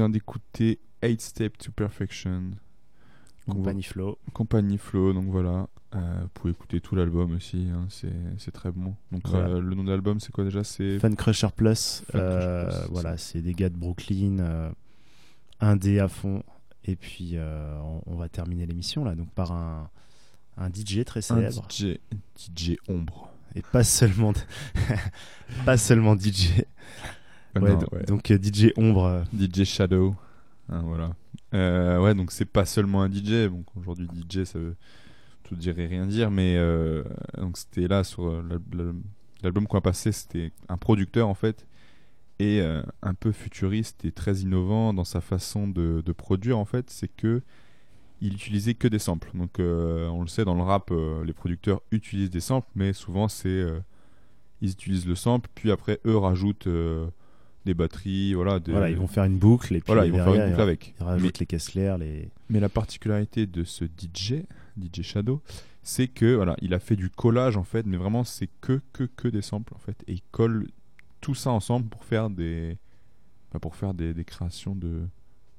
[0.02, 2.52] vient d'écouter 8 Step to Perfection.
[3.48, 4.18] Compagnie Flow.
[4.34, 5.68] Compagnie Flow, donc voilà.
[5.94, 8.96] Euh, vous pouvez écouter tout l'album aussi, hein, c'est très bon.
[9.12, 9.48] Donc Voilà.
[9.50, 10.64] euh, le nom de l'album c'est quoi déjà?
[10.64, 12.04] C'est Fun Crusher Plus.
[12.12, 14.72] Fun Crusher euh, Plus, voilà, c'est des gars de Brooklyn, euh,
[15.60, 16.44] indé à fond.
[16.86, 19.90] Et puis on, on va terminer l'émission là, donc par un,
[20.58, 21.68] un DJ très un célèbre.
[21.70, 22.00] DJ,
[22.36, 23.30] DJ Ombre.
[23.54, 24.34] Et pas seulement,
[25.66, 26.64] pas seulement DJ.
[27.60, 28.04] Ouais, non, donc, ouais.
[28.04, 29.06] donc, euh, DJ Ombre.
[29.06, 30.16] euh, DJ Shadow.
[30.70, 31.12] Hein, voilà.
[31.54, 33.50] Euh, ouais, donc c'est pas seulement un DJ.
[33.50, 34.76] Donc aujourd'hui, DJ, ça veut
[35.44, 36.32] tout dire et rien dire.
[36.32, 37.04] Mais euh,
[37.38, 38.94] donc c'était là sur l'al- l'al-
[39.44, 41.66] l'album qu'on a passé, c'était un producteur en fait.
[42.40, 46.66] Et euh, un peu futuriste et très innovant dans sa façon de, de produire en
[46.66, 46.90] fait.
[46.90, 47.42] C'est que
[48.22, 49.32] il utilisait que des samples.
[49.34, 50.92] Donc on le sait dans le rap,
[51.26, 53.66] les producteurs utilisent des samples, mais souvent c'est
[54.62, 56.68] ils utilisent le sample, puis après eux rajoutent
[57.66, 58.60] des batteries, voilà.
[58.60, 58.72] Des...
[58.72, 60.96] Voilà, ils vont faire une boucle et puis Voilà, ils vont faire une boucle avec.
[61.00, 62.30] Ils rajoutent les caisses claires, les.
[62.50, 64.44] Mais la particularité de ce DJ,
[64.82, 65.42] DJ Shadow,
[65.84, 69.04] c'est que voilà, il a fait du collage en fait, mais vraiment c'est que que
[69.04, 70.68] que des samples en fait, et il colle
[71.22, 72.78] tout ça ensemble pour faire des
[73.52, 75.02] bah, pour faire des, des créations de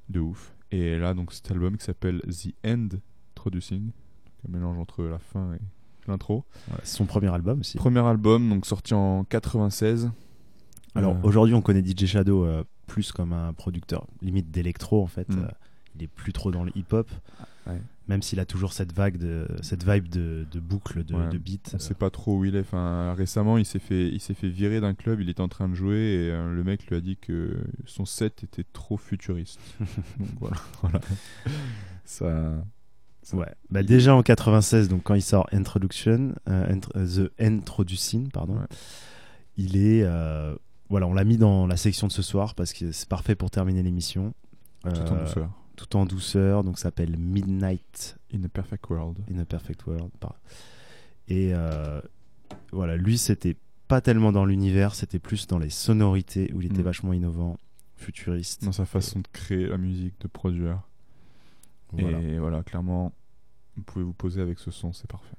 [0.08, 0.54] de ouf.
[0.70, 2.88] Et là donc cet album qui s'appelle The End
[3.36, 3.90] Introducing,
[4.46, 5.60] un mélange entre la fin et
[6.08, 6.44] l'intro.
[6.82, 7.76] C'est son premier album aussi.
[7.76, 10.10] Premier album donc sorti en 96.
[10.94, 15.06] Alors Euh, aujourd'hui, on connaît DJ Shadow euh, plus comme un producteur limite d'électro en
[15.06, 15.28] fait.
[15.28, 15.38] Mm.
[15.44, 15.48] Euh,
[15.94, 17.10] il est plus trop dans le hip-hop,
[17.66, 17.78] ouais.
[18.08, 21.36] même s'il a toujours cette vague de cette vibe de, de boucle, de, Ouais, de
[21.36, 21.70] beat.
[21.74, 22.60] On sait pas trop où il est.
[22.60, 25.20] Enfin, récemment, il s'est fait, il s'est fait virer d'un club.
[25.20, 28.06] Il était en train de jouer et euh, le mec lui a dit que son
[28.06, 29.60] set était trop futuriste.
[30.18, 31.00] Donc voilà, voilà.
[32.04, 32.54] Ça,
[33.22, 33.46] ça- Ouais.
[33.70, 38.54] Bah déjà en 96, donc quand il sort Introduction, euh, Int- euh, The Introducing, pardon,
[38.54, 38.66] Ouais.
[39.56, 40.54] il est, euh,
[40.92, 43.50] voilà, on l'a mis dans la section de ce soir parce que c'est parfait pour
[43.50, 44.32] terminer l'émission.
[44.84, 45.50] Tout en Euh, douceur.
[45.74, 49.18] Tout en douceur, donc ça s'appelle Midnight In a perfect world.
[49.34, 50.10] in a Perfect World.
[51.28, 52.00] Et euh,
[52.72, 53.56] voilà, lui c'était
[53.88, 56.84] pas tellement dans l'univers, c'était plus dans les sonorités où il était Mm.
[56.84, 57.56] vachement innovant,
[57.96, 58.64] futuriste.
[58.64, 60.80] Dans sa façon de créer la musique, de produire.
[61.92, 62.20] Voilà.
[62.20, 63.12] Et voilà, clairement,
[63.76, 65.36] vous pouvez vous poser avec ce son, c'est parfait.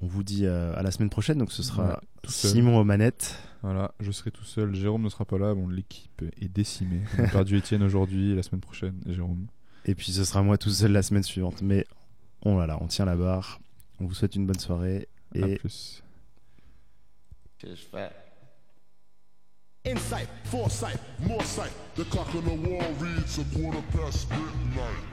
[0.00, 1.94] On vous dit euh, à la semaine prochaine, donc ce sera Ouais.
[2.28, 3.38] Simon aux manettes.
[3.62, 4.74] Voilà, je serai tout seul.
[4.74, 5.54] Jérôme ne sera pas là.
[5.54, 7.00] Bon, l'équipe est décimée.
[7.18, 9.46] On a perdu Étienne aujourd'hui, la semaine prochaine, Jérôme.
[9.86, 11.62] Et puis ce sera moi tout seul la semaine suivante.
[11.62, 11.86] Mais
[12.42, 13.60] on, voilà, on tient la barre.
[14.00, 15.08] On vous souhaite une bonne soirée.
[15.34, 16.02] À Et plus.
[19.86, 21.70] Insight, foresight, more sight.
[21.94, 25.04] The clock on the wall reads a quarter past midnight.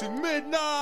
[0.00, 0.79] watching Midnight.